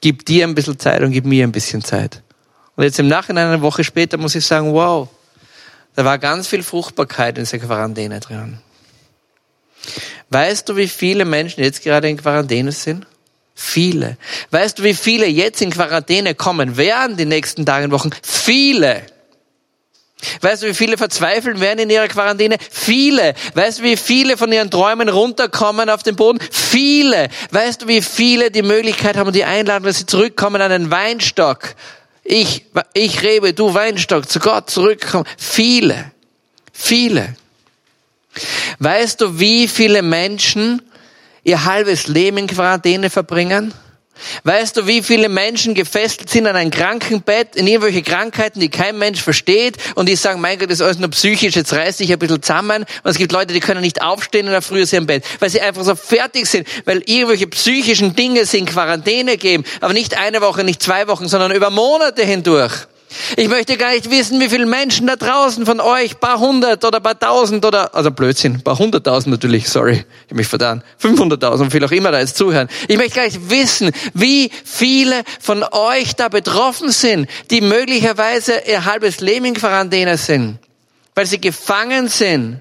Gib 0.00 0.24
dir 0.24 0.46
ein 0.46 0.54
bisschen 0.54 0.78
Zeit 0.78 1.02
und 1.02 1.12
gib 1.12 1.26
mir 1.26 1.44
ein 1.44 1.52
bisschen 1.52 1.84
Zeit. 1.84 2.22
Und 2.76 2.84
jetzt 2.84 2.98
im 2.98 3.08
Nachhinein, 3.08 3.46
eine 3.46 3.62
Woche 3.62 3.84
später, 3.84 4.16
muss 4.16 4.34
ich 4.34 4.44
sagen, 4.44 4.72
wow, 4.72 5.08
da 5.96 6.04
war 6.04 6.18
ganz 6.18 6.48
viel 6.48 6.62
Fruchtbarkeit 6.62 7.38
in 7.38 7.44
dieser 7.44 7.58
Quarantäne 7.58 8.20
drin. 8.20 8.58
Weißt 10.30 10.68
du, 10.68 10.76
wie 10.76 10.88
viele 10.88 11.24
Menschen 11.24 11.62
jetzt 11.62 11.82
gerade 11.82 12.08
in 12.08 12.16
Quarantäne 12.16 12.72
sind? 12.72 13.06
Viele. 13.54 14.16
Weißt 14.50 14.78
du, 14.78 14.82
wie 14.82 14.94
viele 14.94 15.26
jetzt 15.26 15.62
in 15.62 15.70
Quarantäne 15.70 16.34
kommen 16.34 16.76
werden 16.76 17.16
die 17.16 17.24
nächsten 17.24 17.64
Tage 17.64 17.84
und 17.84 17.92
Wochen? 17.92 18.10
Viele. 18.22 19.02
Weißt 20.40 20.62
du, 20.62 20.66
wie 20.68 20.74
viele 20.74 20.96
verzweifeln 20.96 21.60
werden 21.60 21.80
in 21.80 21.90
ihrer 21.90 22.08
Quarantäne? 22.08 22.56
Viele. 22.70 23.34
Weißt 23.54 23.78
du, 23.78 23.82
wie 23.82 23.96
viele 23.96 24.36
von 24.36 24.50
ihren 24.50 24.70
Träumen 24.70 25.08
runterkommen 25.08 25.90
auf 25.90 26.02
den 26.02 26.16
Boden? 26.16 26.38
Viele. 26.50 27.28
Weißt 27.50 27.82
du, 27.82 27.88
wie 27.88 28.02
viele 28.02 28.50
die 28.50 28.62
Möglichkeit 28.62 29.16
haben 29.16 29.28
und 29.28 29.36
die 29.36 29.44
Einladung, 29.44 29.86
dass 29.86 29.98
sie 29.98 30.06
zurückkommen 30.06 30.60
an 30.60 30.70
den 30.70 30.90
Weinstock? 30.90 31.74
Ich, 32.24 32.64
ich 32.94 33.22
Rebe, 33.22 33.52
du 33.52 33.74
Weinstock, 33.74 34.28
zu 34.28 34.40
Gott 34.40 34.70
zurückkommen. 34.70 35.26
Viele, 35.36 36.10
viele. 36.72 37.36
Weißt 38.78 39.20
du, 39.20 39.38
wie 39.38 39.68
viele 39.68 40.02
Menschen 40.02 40.82
ihr 41.44 41.64
halbes 41.64 42.08
Leben 42.08 42.38
in 42.38 42.46
Quarantäne 42.46 43.10
verbringen? 43.10 43.74
Weißt 44.44 44.76
du, 44.76 44.86
wie 44.86 45.02
viele 45.02 45.28
Menschen 45.28 45.74
gefesselt 45.74 46.30
sind 46.30 46.46
an 46.46 46.56
ein 46.56 46.70
Krankenbett, 46.70 47.56
in 47.56 47.66
irgendwelche 47.66 48.02
Krankheiten, 48.02 48.60
die 48.60 48.68
kein 48.68 48.98
Mensch 48.98 49.20
versteht 49.20 49.76
und 49.94 50.08
die 50.08 50.16
sagen, 50.16 50.40
mein 50.40 50.58
Gott, 50.58 50.70
das 50.70 50.80
ist 50.80 50.82
alles 50.82 50.98
nur 50.98 51.10
psychisch, 51.10 51.56
jetzt 51.56 51.72
reiß 51.72 51.98
dich 51.98 52.12
ein 52.12 52.18
bisschen 52.18 52.42
zusammen. 52.42 52.84
Und 53.02 53.10
es 53.10 53.18
gibt 53.18 53.32
Leute, 53.32 53.52
die 53.52 53.60
können 53.60 53.80
nicht 53.80 54.02
aufstehen 54.02 54.46
in 54.46 54.52
der 54.52 54.62
Früh 54.62 54.86
sie 54.86 54.96
im 54.96 55.06
Bett, 55.06 55.24
weil 55.40 55.50
sie 55.50 55.60
einfach 55.60 55.84
so 55.84 55.94
fertig 55.94 56.46
sind, 56.46 56.66
weil 56.84 57.02
irgendwelche 57.06 57.46
psychischen 57.46 58.14
Dinge 58.14 58.44
in 58.52 58.66
Quarantäne 58.66 59.36
geben, 59.36 59.64
aber 59.80 59.92
nicht 59.92 60.16
eine 60.16 60.40
Woche, 60.40 60.64
nicht 60.64 60.82
zwei 60.82 61.08
Wochen, 61.08 61.28
sondern 61.28 61.52
über 61.52 61.70
Monate 61.70 62.24
hindurch. 62.24 62.86
Ich 63.36 63.48
möchte 63.48 63.76
gar 63.76 63.92
nicht 63.92 64.10
wissen, 64.10 64.40
wie 64.40 64.48
viele 64.48 64.66
Menschen 64.66 65.06
da 65.06 65.16
draußen 65.16 65.66
von 65.66 65.80
euch, 65.80 66.18
paar 66.20 66.38
hundert 66.38 66.84
oder 66.84 67.00
paar 67.00 67.18
tausend 67.18 67.64
oder, 67.64 67.94
also 67.94 68.10
Blödsinn, 68.10 68.62
paar 68.62 68.78
hunderttausend 68.78 69.32
natürlich, 69.32 69.68
sorry, 69.68 70.04
ich 70.24 70.26
habe 70.26 70.36
mich 70.36 70.48
vertan, 70.48 70.82
500.000, 71.02 71.70
viel 71.70 71.84
auch 71.84 71.90
immer 71.90 72.10
da 72.10 72.20
jetzt 72.20 72.36
zuhören. 72.36 72.68
Ich 72.88 72.96
möchte 72.96 73.16
gar 73.16 73.24
nicht 73.24 73.50
wissen, 73.50 73.92
wie 74.14 74.50
viele 74.64 75.22
von 75.40 75.64
euch 75.64 76.14
da 76.16 76.28
betroffen 76.28 76.90
sind, 76.90 77.28
die 77.50 77.60
möglicherweise 77.60 78.62
ihr 78.66 78.84
halbes 78.84 79.20
Leben 79.20 79.46
in 79.46 79.54
Quarantäne 79.54 80.16
sind, 80.16 80.58
weil 81.14 81.26
sie 81.26 81.40
gefangen 81.40 82.08
sind 82.08 82.60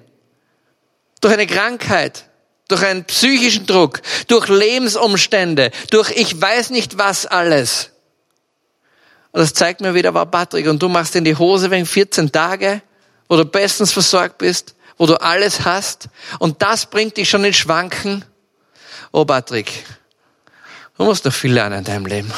durch 1.21 1.33
eine 1.33 1.47
Krankheit, 1.47 2.25
durch 2.67 2.83
einen 2.83 3.05
psychischen 3.05 3.65
Druck, 3.65 4.01
durch 4.27 4.49
Lebensumstände, 4.49 5.71
durch 5.89 6.11
ich 6.11 6.39
weiß 6.39 6.71
nicht 6.71 6.97
was 6.97 7.25
alles. 7.25 7.92
Und 9.33 9.39
das 9.39 9.53
zeigt 9.53 9.81
mir 9.81 9.95
wieder, 9.95 10.13
war 10.13 10.27
Patrick, 10.27 10.67
und 10.67 10.81
du 10.81 10.87
machst 10.87 11.15
in 11.15 11.23
die 11.23 11.35
Hose 11.35 11.71
wegen 11.71 11.87
14 11.87 12.31
Tage, 12.31 12.83
wo 13.27 13.35
du 13.35 13.45
bestens 13.45 13.91
versorgt 13.91 14.37
bist, 14.37 14.75
wo 14.97 15.07
du 15.07 15.19
alles 15.19 15.65
hast, 15.65 16.07
und 16.37 16.61
das 16.61 16.85
bringt 16.85 17.17
dich 17.17 17.29
schon 17.29 17.43
in 17.43 17.53
Schwanken. 17.53 18.23
Oh 19.11 19.25
Patrick, 19.25 19.85
du 20.97 21.05
musst 21.05 21.25
noch 21.25 21.33
viel 21.33 21.51
lernen 21.51 21.79
in 21.79 21.83
deinem 21.83 22.05
Leben. 22.05 22.31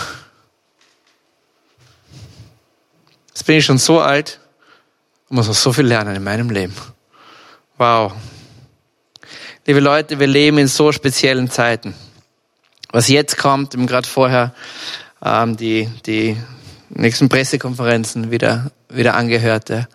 Jetzt 3.27 3.45
bin 3.45 3.57
ich 3.57 3.65
schon 3.65 3.77
so 3.77 3.99
alt 3.99 4.39
und 5.27 5.35
muss 5.35 5.47
noch 5.47 5.53
so 5.53 5.73
viel 5.73 5.85
lernen 5.85 6.15
in 6.15 6.23
meinem 6.23 6.49
Leben. 6.49 6.75
Wow. 7.77 8.13
Liebe 9.65 9.81
Leute, 9.81 10.17
wir 10.17 10.27
leben 10.27 10.59
in 10.59 10.69
so 10.69 10.93
speziellen 10.93 11.51
Zeiten. 11.51 11.93
Was 12.91 13.09
jetzt 13.09 13.37
kommt, 13.37 13.71
gerade 13.71 14.07
vorher 14.07 14.55
ähm, 15.21 15.57
die, 15.57 15.89
die 16.05 16.37
nächsten 16.89 17.29
Pressekonferenzen 17.29 18.31
wieder, 18.31 18.71
wieder 18.89 19.15
angehörte. 19.15 19.87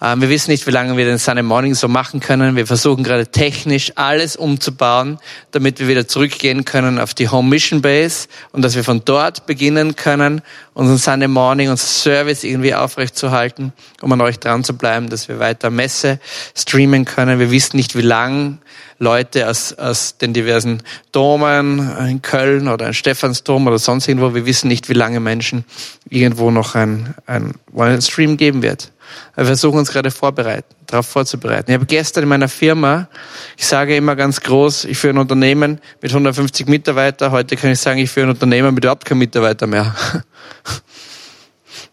Wir 0.00 0.30
wissen 0.30 0.50
nicht, 0.50 0.66
wie 0.66 0.70
lange 0.70 0.96
wir 0.96 1.04
den 1.04 1.18
Sunday 1.18 1.42
Morning 1.42 1.74
so 1.74 1.86
machen 1.86 2.20
können. 2.20 2.56
Wir 2.56 2.66
versuchen 2.66 3.04
gerade 3.04 3.26
technisch 3.26 3.92
alles 3.96 4.34
umzubauen, 4.34 5.18
damit 5.50 5.78
wir 5.78 5.88
wieder 5.88 6.08
zurückgehen 6.08 6.64
können 6.64 6.98
auf 6.98 7.12
die 7.12 7.28
Home 7.28 7.50
Mission 7.50 7.82
Base 7.82 8.26
und 8.52 8.62
dass 8.62 8.74
wir 8.74 8.84
von 8.84 9.02
dort 9.04 9.44
beginnen 9.44 9.96
können, 9.96 10.40
unseren 10.72 10.96
Sunday 10.96 11.28
Morning, 11.28 11.68
unser 11.68 11.86
Service 11.86 12.44
irgendwie 12.44 12.74
aufrechtzuerhalten, 12.74 13.74
um 14.00 14.10
an 14.12 14.22
euch 14.22 14.38
dran 14.38 14.64
zu 14.64 14.74
bleiben, 14.74 15.10
dass 15.10 15.28
wir 15.28 15.38
weiter 15.38 15.68
Messe 15.68 16.18
streamen 16.56 17.04
können. 17.04 17.38
Wir 17.38 17.50
wissen 17.50 17.76
nicht, 17.76 17.94
wie 17.94 18.02
lang 18.02 18.58
Leute 18.98 19.48
aus, 19.48 19.72
aus 19.74 20.18
den 20.18 20.32
diversen 20.32 20.82
Domen 21.12 21.90
in 22.06 22.22
Köln 22.22 22.68
oder 22.68 22.86
in 22.86 22.94
Stephansdom 22.94 23.66
oder 23.66 23.78
sonst 23.78 24.08
irgendwo. 24.08 24.34
Wir 24.34 24.46
wissen 24.46 24.68
nicht, 24.68 24.88
wie 24.88 24.94
lange 24.94 25.20
Menschen 25.20 25.64
irgendwo 26.08 26.50
noch 26.50 26.74
ein, 26.74 27.14
ein, 27.26 27.54
Stream 28.02 28.36
geben 28.36 28.62
wird. 28.62 28.92
Wir 29.36 29.46
versuchen 29.46 29.78
uns 29.78 29.90
gerade 29.90 30.10
vorbereiten, 30.10 30.74
darauf 30.86 31.06
vorzubereiten. 31.06 31.70
Ich 31.70 31.74
habe 31.74 31.86
gestern 31.86 32.24
in 32.24 32.28
meiner 32.28 32.48
Firma, 32.48 33.08
ich 33.56 33.66
sage 33.66 33.96
immer 33.96 34.16
ganz 34.16 34.40
groß, 34.40 34.84
ich 34.84 34.98
führe 34.98 35.14
ein 35.14 35.18
Unternehmen 35.18 35.80
mit 36.00 36.10
150 36.10 36.66
Mitarbeitern. 36.66 37.32
Heute 37.32 37.56
kann 37.56 37.70
ich 37.70 37.80
sagen, 37.80 37.98
ich 37.98 38.10
führe 38.10 38.26
ein 38.26 38.30
Unternehmen 38.30 38.74
mit 38.74 38.84
überhaupt 38.84 39.04
keinem 39.04 39.18
Mitarbeiter 39.18 39.66
mehr. 39.66 39.94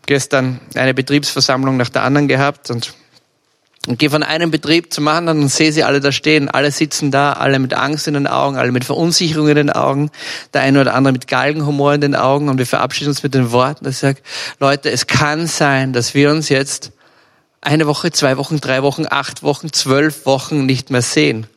gestern 0.05 0.59
eine 0.75 0.93
Betriebsversammlung 0.93 1.77
nach 1.77 1.89
der 1.89 2.03
anderen 2.03 2.27
gehabt 2.27 2.71
und 2.71 2.93
und 3.87 3.99
gehe 3.99 4.09
von 4.09 4.21
einem 4.21 4.51
Betrieb 4.51 4.93
zum 4.93 5.07
anderen 5.07 5.39
und 5.39 5.47
sehe 5.47 5.71
sie 5.71 5.83
alle 5.83 6.01
da 6.01 6.11
stehen. 6.11 6.49
Alle 6.49 6.71
sitzen 6.71 7.09
da, 7.09 7.31
alle 7.33 7.57
mit 7.57 7.73
Angst 7.73 8.05
in 8.07 8.15
den 8.15 8.27
Augen, 8.27 8.57
alle 8.57 8.73
mit 8.73 8.83
Verunsicherung 8.83 9.47
in 9.47 9.55
den 9.55 9.69
Augen, 9.69 10.11
der 10.53 10.61
eine 10.61 10.81
oder 10.81 10.93
andere 10.93 11.13
mit 11.13 11.27
Galgenhumor 11.27 11.93
in 11.93 12.01
den 12.01 12.13
Augen. 12.13 12.49
Und 12.49 12.57
wir 12.57 12.65
verabschieden 12.65 13.09
uns 13.09 13.23
mit 13.23 13.33
den 13.33 13.51
Worten, 13.51 13.87
ich 13.87 13.97
sage, 13.97 14.19
Leute, 14.59 14.91
es 14.91 15.07
kann 15.07 15.47
sein, 15.47 15.93
dass 15.93 16.13
wir 16.13 16.31
uns 16.31 16.49
jetzt 16.49 16.91
eine 17.61 17.87
Woche, 17.87 18.11
zwei 18.11 18.37
Wochen, 18.37 18.59
drei 18.59 18.83
Wochen, 18.83 19.05
acht 19.09 19.43
Wochen, 19.43 19.71
zwölf 19.73 20.25
Wochen 20.25 20.65
nicht 20.65 20.89
mehr 20.89 21.01
sehen. 21.01 21.47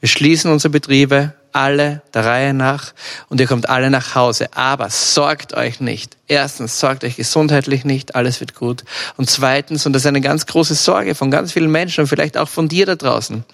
Wir 0.00 0.08
schließen 0.08 0.50
unsere 0.50 0.70
Betriebe, 0.70 1.34
alle 1.52 2.02
der 2.14 2.24
Reihe 2.24 2.54
nach 2.54 2.92
und 3.28 3.40
ihr 3.40 3.46
kommt 3.46 3.68
alle 3.68 3.90
nach 3.90 4.14
Hause. 4.14 4.48
Aber 4.54 4.88
sorgt 4.90 5.54
euch 5.54 5.80
nicht. 5.80 6.16
Erstens, 6.26 6.78
sorgt 6.78 7.04
euch 7.04 7.16
gesundheitlich 7.16 7.84
nicht, 7.84 8.14
alles 8.14 8.40
wird 8.40 8.54
gut. 8.54 8.84
Und 9.16 9.28
zweitens, 9.28 9.84
und 9.86 9.92
das 9.92 10.02
ist 10.02 10.06
eine 10.06 10.20
ganz 10.20 10.46
große 10.46 10.74
Sorge 10.74 11.14
von 11.14 11.30
ganz 11.30 11.52
vielen 11.52 11.70
Menschen 11.70 12.02
und 12.02 12.06
vielleicht 12.06 12.36
auch 12.36 12.48
von 12.48 12.68
dir 12.68 12.86
da 12.86 12.94
draußen, 12.94 13.44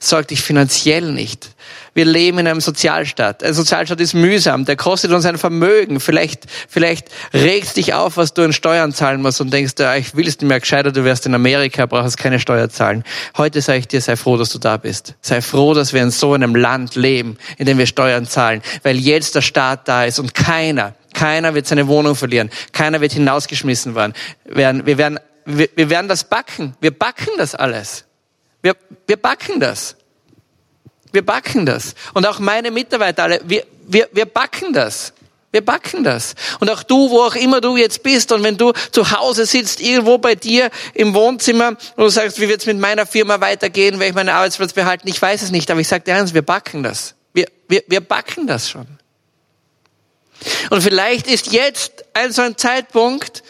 sorgt 0.00 0.30
dich 0.30 0.42
finanziell 0.42 1.12
nicht. 1.12 1.50
Wir 1.94 2.04
leben 2.04 2.38
in 2.38 2.46
einem 2.46 2.60
Sozialstaat. 2.60 3.42
Ein 3.42 3.54
Sozialstaat 3.54 4.00
ist 4.00 4.14
mühsam, 4.14 4.64
der 4.64 4.76
kostet 4.76 5.12
uns 5.12 5.26
ein 5.26 5.38
Vermögen. 5.38 6.00
Vielleicht, 6.00 6.46
vielleicht 6.68 7.08
regst 7.34 7.76
dich 7.76 7.94
auf, 7.94 8.16
was 8.16 8.34
du 8.34 8.42
in 8.42 8.52
Steuern 8.52 8.92
zahlen 8.92 9.22
musst 9.22 9.40
und 9.40 9.52
denkst, 9.52 9.74
ja, 9.78 9.96
ich 9.96 10.14
will 10.16 10.26
es 10.26 10.40
nicht 10.40 10.48
mehr 10.48 10.60
gescheiter, 10.60 10.92
du 10.92 11.04
wärst 11.04 11.26
in 11.26 11.34
Amerika, 11.34 11.86
brauchst 11.86 12.16
keine 12.16 12.40
Steuer 12.40 12.68
zahlen. 12.68 13.04
Heute 13.36 13.60
sage 13.60 13.80
ich 13.80 13.88
dir, 13.88 14.00
sei 14.00 14.16
froh, 14.16 14.36
dass 14.36 14.50
du 14.50 14.58
da 14.58 14.76
bist. 14.76 15.14
Sei 15.20 15.42
froh, 15.42 15.74
dass 15.74 15.92
wir 15.92 16.02
in 16.02 16.10
so 16.10 16.34
einem 16.34 16.54
Land 16.54 16.94
leben, 16.94 17.36
in 17.58 17.66
dem 17.66 17.78
wir 17.78 17.86
Steuern 17.86 18.26
zahlen, 18.26 18.62
weil 18.82 18.96
jetzt 18.96 19.34
der 19.34 19.42
Staat 19.42 19.88
da 19.88 20.04
ist 20.04 20.18
und 20.18 20.34
keiner, 20.34 20.94
keiner 21.12 21.54
wird 21.54 21.66
seine 21.66 21.88
Wohnung 21.88 22.16
verlieren. 22.16 22.50
Keiner 22.72 23.00
wird 23.00 23.12
hinausgeschmissen 23.12 23.94
werden. 23.94 24.14
Wir 24.44 24.98
werden, 24.98 25.20
wir, 25.44 25.68
wir 25.74 25.90
werden 25.90 26.08
das 26.08 26.24
backen. 26.24 26.74
Wir 26.80 26.90
backen 26.90 27.30
das 27.36 27.54
alles. 27.54 28.04
Wir, 28.62 28.76
wir 29.06 29.16
backen 29.16 29.60
das. 29.60 29.96
Wir 31.12 31.24
backen 31.24 31.66
das. 31.66 31.94
Und 32.14 32.26
auch 32.26 32.38
meine 32.38 32.70
Mitarbeiter 32.70 33.24
alle, 33.24 33.40
wir, 33.44 33.64
wir, 33.86 34.08
wir 34.12 34.26
backen 34.26 34.72
das. 34.72 35.12
Wir 35.52 35.60
backen 35.60 36.02
das. 36.02 36.34
Und 36.60 36.70
auch 36.70 36.82
du, 36.82 37.10
wo 37.10 37.20
auch 37.20 37.34
immer 37.34 37.60
du 37.60 37.76
jetzt 37.76 38.02
bist 38.02 38.32
und 38.32 38.42
wenn 38.42 38.56
du 38.56 38.72
zu 38.90 39.10
Hause 39.10 39.44
sitzt, 39.44 39.82
irgendwo 39.82 40.16
bei 40.16 40.34
dir 40.34 40.70
im 40.94 41.12
Wohnzimmer 41.12 41.68
und 41.68 41.98
du 41.98 42.08
sagst, 42.08 42.40
wie 42.40 42.48
wird 42.48 42.62
es 42.62 42.66
mit 42.66 42.78
meiner 42.78 43.04
Firma 43.04 43.38
weitergehen, 43.40 43.98
werde 43.98 44.08
ich 44.08 44.14
meinen 44.14 44.30
Arbeitsplatz 44.30 44.72
behalten, 44.72 45.08
ich 45.08 45.20
weiß 45.20 45.42
es 45.42 45.50
nicht, 45.50 45.70
aber 45.70 45.80
ich 45.80 45.88
sage 45.88 46.04
dir 46.04 46.16
eins, 46.16 46.32
wir 46.32 46.40
backen 46.40 46.82
das. 46.82 47.14
Wir, 47.34 47.46
wir, 47.68 47.82
wir 47.86 48.00
backen 48.00 48.46
das 48.46 48.70
schon. 48.70 48.86
Und 50.70 50.82
vielleicht 50.82 51.26
ist 51.26 51.52
jetzt 51.52 52.04
ein 52.14 52.32
so 52.32 52.40
ein 52.40 52.56
Zeitpunkt, 52.56 53.42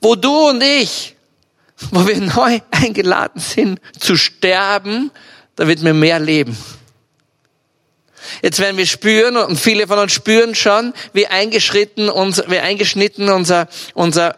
wo 0.00 0.14
du 0.14 0.50
und 0.50 0.62
ich, 0.62 1.16
wo 1.90 2.06
wir 2.06 2.20
neu 2.20 2.60
eingeladen 2.70 3.40
sind 3.40 3.80
zu 3.98 4.16
sterben, 4.16 5.10
damit 5.56 5.82
wir 5.82 5.92
mehr 5.92 6.20
leben. 6.20 6.56
Jetzt 8.42 8.58
werden 8.58 8.76
wir 8.76 8.86
spüren 8.86 9.36
und 9.36 9.58
viele 9.58 9.86
von 9.86 9.98
uns 9.98 10.12
spüren 10.12 10.54
schon, 10.54 10.92
wie 11.12 11.26
eingeschritten, 11.26 12.08
wie 12.08 12.58
eingeschnitten 12.58 13.28
unser, 13.28 13.68
unser, 13.94 14.36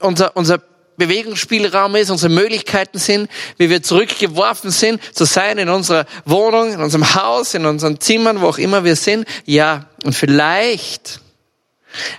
unser, 0.00 0.36
unser 0.36 0.62
Bewegungsspielraum 0.96 1.94
ist, 1.96 2.10
unsere 2.10 2.32
Möglichkeiten 2.32 2.98
sind, 2.98 3.30
wie 3.58 3.70
wir 3.70 3.82
zurückgeworfen 3.82 4.70
sind, 4.70 5.00
zu 5.14 5.24
sein 5.24 5.58
in 5.58 5.68
unserer 5.68 6.06
Wohnung, 6.24 6.72
in 6.72 6.80
unserem 6.80 7.14
Haus, 7.14 7.54
in 7.54 7.66
unseren 7.66 8.00
Zimmern, 8.00 8.40
wo 8.40 8.48
auch 8.48 8.58
immer 8.58 8.84
wir 8.84 8.96
sind. 8.96 9.26
Ja, 9.44 9.86
und 10.04 10.14
vielleicht 10.14 11.20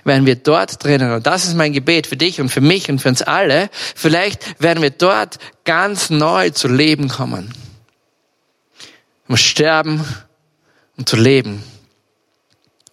werden 0.04 0.26
wir 0.26 0.36
dort 0.36 0.82
drinnen, 0.82 1.12
und 1.12 1.26
das 1.26 1.44
ist 1.44 1.54
mein 1.54 1.72
Gebet 1.72 2.06
für 2.06 2.16
dich 2.16 2.40
und 2.40 2.48
für 2.48 2.60
mich 2.60 2.90
und 2.90 3.00
für 3.00 3.08
uns 3.08 3.22
alle, 3.22 3.70
vielleicht 3.94 4.60
werden 4.60 4.82
wir 4.82 4.90
dort 4.90 5.38
ganz 5.64 6.10
neu 6.10 6.50
zu 6.50 6.68
leben 6.68 7.08
kommen. 7.08 7.52
Um 9.28 9.36
sterben 9.36 10.04
und 10.98 11.08
zu 11.08 11.16
leben. 11.16 11.62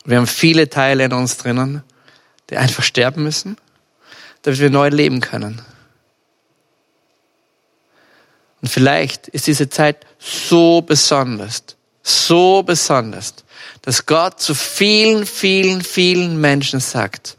Wir 0.06 0.18
haben 0.18 0.28
viele 0.28 0.70
Teile 0.70 1.06
in 1.06 1.14
uns 1.14 1.38
drinnen, 1.38 1.84
die 2.50 2.58
einfach 2.58 2.84
sterben 2.84 3.24
müssen, 3.24 3.58
damit 4.44 4.60
wir 4.60 4.70
neu 4.70 4.90
leben 4.90 5.20
können. 5.20 5.62
Und 8.62 8.70
vielleicht 8.70 9.28
ist 9.28 9.48
diese 9.48 9.70
Zeit 9.70 10.06
so 10.20 10.82
besonders, 10.82 11.64
so 12.04 12.64
besonders, 12.64 13.34
dass 13.82 14.06
Gott 14.06 14.40
zu 14.40 14.56
vielen, 14.56 15.26
vielen, 15.26 15.82
vielen 15.82 16.40
Menschen 16.40 16.80
sagt, 16.80 17.38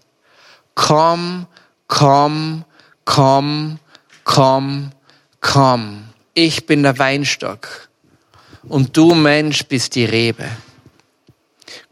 komm, 0.74 1.46
komm, 1.86 2.64
komm, 3.04 3.78
komm, 4.24 4.92
komm. 5.40 6.08
Ich 6.34 6.66
bin 6.66 6.82
der 6.82 6.98
Weinstock 6.98 7.88
und 8.68 8.96
du 8.96 9.14
Mensch 9.14 9.66
bist 9.66 9.94
die 9.94 10.04
Rebe. 10.04 10.48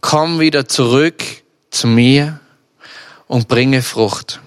Komm 0.01 0.41
wieder 0.41 0.69
zurück 0.69 1.23
zu 1.71 1.87
mir 1.87 2.41
und 3.27 3.49
bringe 3.49 3.83
Frucht. 3.83 4.41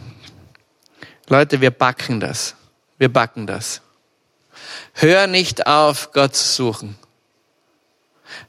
Leute, 1.28 1.62
wir 1.62 1.72
backen 1.72 2.20
das. 2.20 2.56
Wir 2.98 3.12
backen 3.12 3.48
das. 3.48 3.82
Hör 4.94 5.28
nicht 5.28 5.68
auf, 5.68 6.12
Gott 6.12 6.36
zu 6.36 6.48
suchen. 6.48 6.96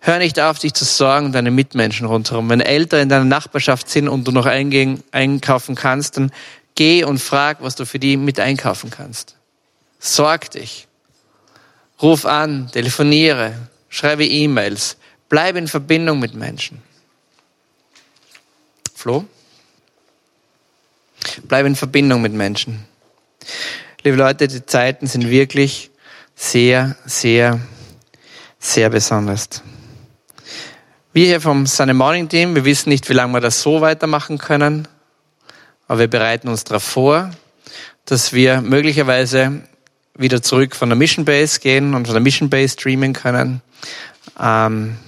Hör 0.01 0.19
nicht 0.19 0.41
auf, 0.41 0.59
dich 0.59 0.75
zu 0.75 0.85
sorgen, 0.85 1.33
deine 1.33 1.51
Mitmenschen 1.51 2.07
rundherum. 2.07 2.49
Wenn 2.51 2.61
Eltern 2.61 3.01
in 3.01 3.09
deiner 3.09 3.25
Nachbarschaft 3.25 3.88
sind 3.88 4.09
und 4.09 4.25
du 4.25 4.33
noch 4.33 4.47
eingehen, 4.47 5.03
einkaufen 5.12 5.75
kannst, 5.75 6.17
dann 6.17 6.33
geh 6.75 7.05
und 7.05 7.19
frag, 7.19 7.62
was 7.62 7.75
du 7.75 7.87
für 7.87 7.99
die 7.99 8.17
mit 8.17 8.41
einkaufen 8.41 8.91
kannst. 8.91 9.37
Sorg 9.99 10.51
dich. 10.51 10.88
Ruf 12.00 12.24
an, 12.26 12.70
telefoniere, 12.70 13.54
schreibe 13.88 14.24
E-Mails, 14.24 14.96
bleib 15.28 15.56
in 15.56 15.66
Verbindung 15.66 16.20
mit 16.20 16.34
Menschen. 16.34 16.80
Flo? 18.94 19.24
Bleib 21.44 21.66
in 21.66 21.76
Verbindung 21.76 22.22
mit 22.22 22.32
Menschen. 22.32 22.84
Liebe 24.02 24.16
Leute, 24.16 24.46
die 24.46 24.64
Zeiten 24.64 25.06
sind 25.06 25.28
wirklich 25.28 25.90
sehr, 26.37 26.96
sehr, 27.04 27.61
sehr 28.61 28.90
besonders. 28.90 29.62
Wir 31.12 31.26
hier 31.26 31.40
vom 31.40 31.66
Sunday 31.66 31.94
Morning 31.94 32.28
Team, 32.28 32.54
wir 32.54 32.64
wissen 32.64 32.90
nicht, 32.90 33.08
wie 33.08 33.14
lange 33.14 33.32
wir 33.32 33.40
das 33.40 33.61
so 33.61 33.80
weitermachen 33.80 34.38
können, 34.38 34.87
aber 35.88 36.00
wir 36.00 36.08
bereiten 36.08 36.46
uns 36.48 36.62
darauf 36.62 36.84
vor, 36.84 37.32
dass 38.04 38.32
wir 38.32 38.61
möglicherweise 38.61 39.62
wieder 40.18 40.42
zurück 40.42 40.76
von 40.76 40.90
der 40.90 40.96
Mission 40.96 41.24
Base 41.24 41.61
gehen 41.61 41.94
und 41.94 42.04
von 42.07 42.14
der 42.14 42.22
Mission 42.22 42.50
Base 42.50 42.74
streamen 42.74 43.14
können. 43.14 43.62
Ähm, 44.38 44.98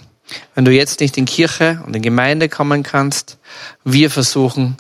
wenn 0.54 0.64
du 0.64 0.70
jetzt 0.70 1.00
nicht 1.00 1.18
in 1.18 1.26
Kirche 1.26 1.82
und 1.84 1.96
in 1.96 2.02
Gemeinde 2.02 2.48
kommen 2.48 2.84
kannst, 2.84 3.38
wir 3.84 4.10
versuchen 4.10 4.76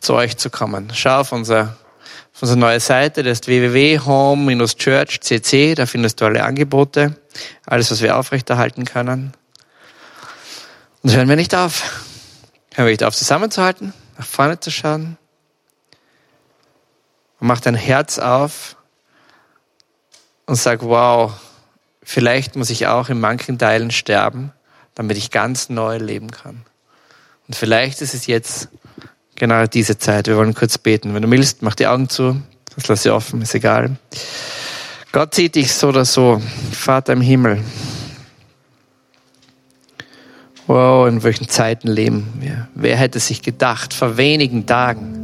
zu 0.00 0.14
euch 0.14 0.36
zu 0.36 0.50
kommen. 0.50 0.92
Schau 0.94 1.18
auf 1.20 1.32
unser 1.32 1.76
auf 2.34 2.42
unsere 2.42 2.58
neue 2.58 2.80
Seite, 2.80 3.22
das 3.22 3.40
ist 3.40 3.46
www.home-church.cc, 3.46 5.74
da 5.74 5.84
findest 5.84 6.18
du 6.20 6.24
alle 6.24 6.44
Angebote, 6.44 7.14
alles, 7.66 7.90
was 7.90 8.00
wir 8.00 8.16
aufrechterhalten 8.16 8.86
können. 8.86 9.34
Und 11.02 11.14
hören 11.14 11.28
wir 11.28 11.36
nicht 11.36 11.54
auf. 11.54 12.06
Hören 12.74 12.86
wir 12.86 12.92
nicht 12.92 13.04
auf, 13.04 13.14
zusammenzuhalten, 13.14 13.92
nach 14.16 14.24
vorne 14.24 14.58
zu 14.58 14.70
schauen. 14.70 15.18
Und 17.38 17.48
mach 17.48 17.60
dein 17.60 17.74
Herz 17.74 18.18
auf 18.18 18.76
und 20.52 20.56
sag, 20.56 20.82
wow, 20.82 21.32
vielleicht 22.02 22.56
muss 22.56 22.68
ich 22.68 22.86
auch 22.86 23.08
in 23.08 23.18
manchen 23.18 23.58
Teilen 23.58 23.90
sterben, 23.90 24.52
damit 24.94 25.16
ich 25.16 25.30
ganz 25.30 25.70
neu 25.70 25.96
leben 25.96 26.30
kann. 26.30 26.66
Und 27.48 27.56
vielleicht 27.56 28.02
ist 28.02 28.12
es 28.12 28.26
jetzt 28.26 28.68
genau 29.34 29.64
diese 29.64 29.96
Zeit. 29.96 30.26
Wir 30.26 30.36
wollen 30.36 30.52
kurz 30.52 30.76
beten. 30.76 31.14
Wenn 31.14 31.22
du 31.22 31.30
willst, 31.30 31.62
mach 31.62 31.74
die 31.74 31.86
Augen 31.86 32.10
zu. 32.10 32.42
Das 32.74 32.86
lass 32.86 33.02
sie 33.02 33.08
offen, 33.08 33.40
ist 33.40 33.54
egal. 33.54 33.96
Gott 35.10 35.34
sieht 35.34 35.54
dich 35.54 35.72
so 35.72 35.88
oder 35.88 36.04
so. 36.04 36.42
Vater 36.70 37.14
im 37.14 37.22
Himmel. 37.22 37.64
Wow, 40.66 41.08
in 41.08 41.22
welchen 41.22 41.48
Zeiten 41.48 41.88
leben 41.88 42.30
wir? 42.40 42.68
Wer 42.74 42.98
hätte 42.98 43.20
sich 43.20 43.40
gedacht, 43.40 43.94
vor 43.94 44.18
wenigen 44.18 44.66
Tagen, 44.66 45.16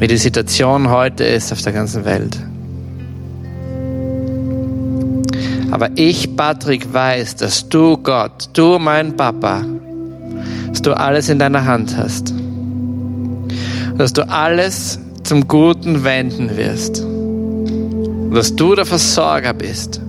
wie 0.00 0.08
die 0.08 0.16
Situation 0.16 0.90
heute 0.90 1.22
ist 1.22 1.52
auf 1.52 1.62
der 1.62 1.72
ganzen 1.72 2.04
Welt. 2.04 2.36
Aber 5.70 5.90
ich, 5.96 6.36
Patrick, 6.36 6.92
weiß, 6.92 7.36
dass 7.36 7.68
du 7.68 7.96
Gott, 7.96 8.50
du 8.52 8.78
mein 8.78 9.16
Papa, 9.16 9.62
dass 10.68 10.82
du 10.82 10.96
alles 10.96 11.28
in 11.28 11.38
deiner 11.38 11.64
Hand 11.64 11.96
hast. 11.96 12.32
Dass 13.98 14.12
du 14.12 14.28
alles 14.28 14.98
zum 15.24 15.48
Guten 15.48 16.04
wenden 16.04 16.56
wirst. 16.56 17.04
Dass 18.32 18.54
du 18.54 18.74
der 18.74 18.86
Versorger 18.86 19.54
bist. 19.54 20.00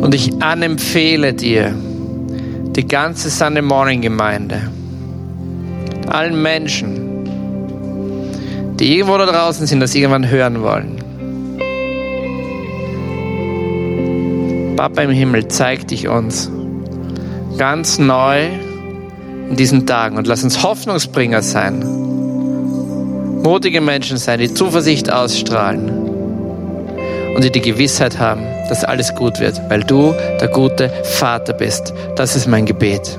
Und 0.00 0.14
ich 0.14 0.40
anempfehle 0.42 1.32
dir 1.32 1.74
die 2.76 2.86
ganze 2.86 3.30
Sunday 3.30 3.62
Morning 3.62 4.02
Gemeinde, 4.02 4.70
allen 6.08 6.40
Menschen, 6.42 7.05
die 8.78 8.96
irgendwo 8.96 9.16
da 9.18 9.26
draußen 9.26 9.66
sind, 9.66 9.80
das 9.80 9.94
irgendwann 9.94 10.28
hören 10.28 10.62
wollen. 10.62 11.02
Papa 14.76 15.02
im 15.02 15.10
Himmel, 15.10 15.48
zeig 15.48 15.88
dich 15.88 16.08
uns 16.08 16.50
ganz 17.56 17.98
neu 17.98 18.44
in 19.48 19.56
diesen 19.56 19.86
Tagen 19.86 20.16
und 20.18 20.26
lass 20.26 20.44
uns 20.44 20.62
Hoffnungsbringer 20.62 21.42
sein. 21.42 21.80
Mutige 23.42 23.80
Menschen 23.80 24.18
sein, 24.18 24.40
die 24.40 24.52
Zuversicht 24.52 25.10
ausstrahlen 25.10 25.88
und 27.34 27.44
die 27.44 27.50
die 27.50 27.60
Gewissheit 27.60 28.18
haben, 28.18 28.42
dass 28.68 28.84
alles 28.84 29.14
gut 29.14 29.40
wird, 29.40 29.60
weil 29.68 29.84
du 29.84 30.14
der 30.40 30.48
gute 30.48 30.90
Vater 31.04 31.52
bist. 31.52 31.94
Das 32.16 32.36
ist 32.36 32.46
mein 32.46 32.66
Gebet. 32.66 33.18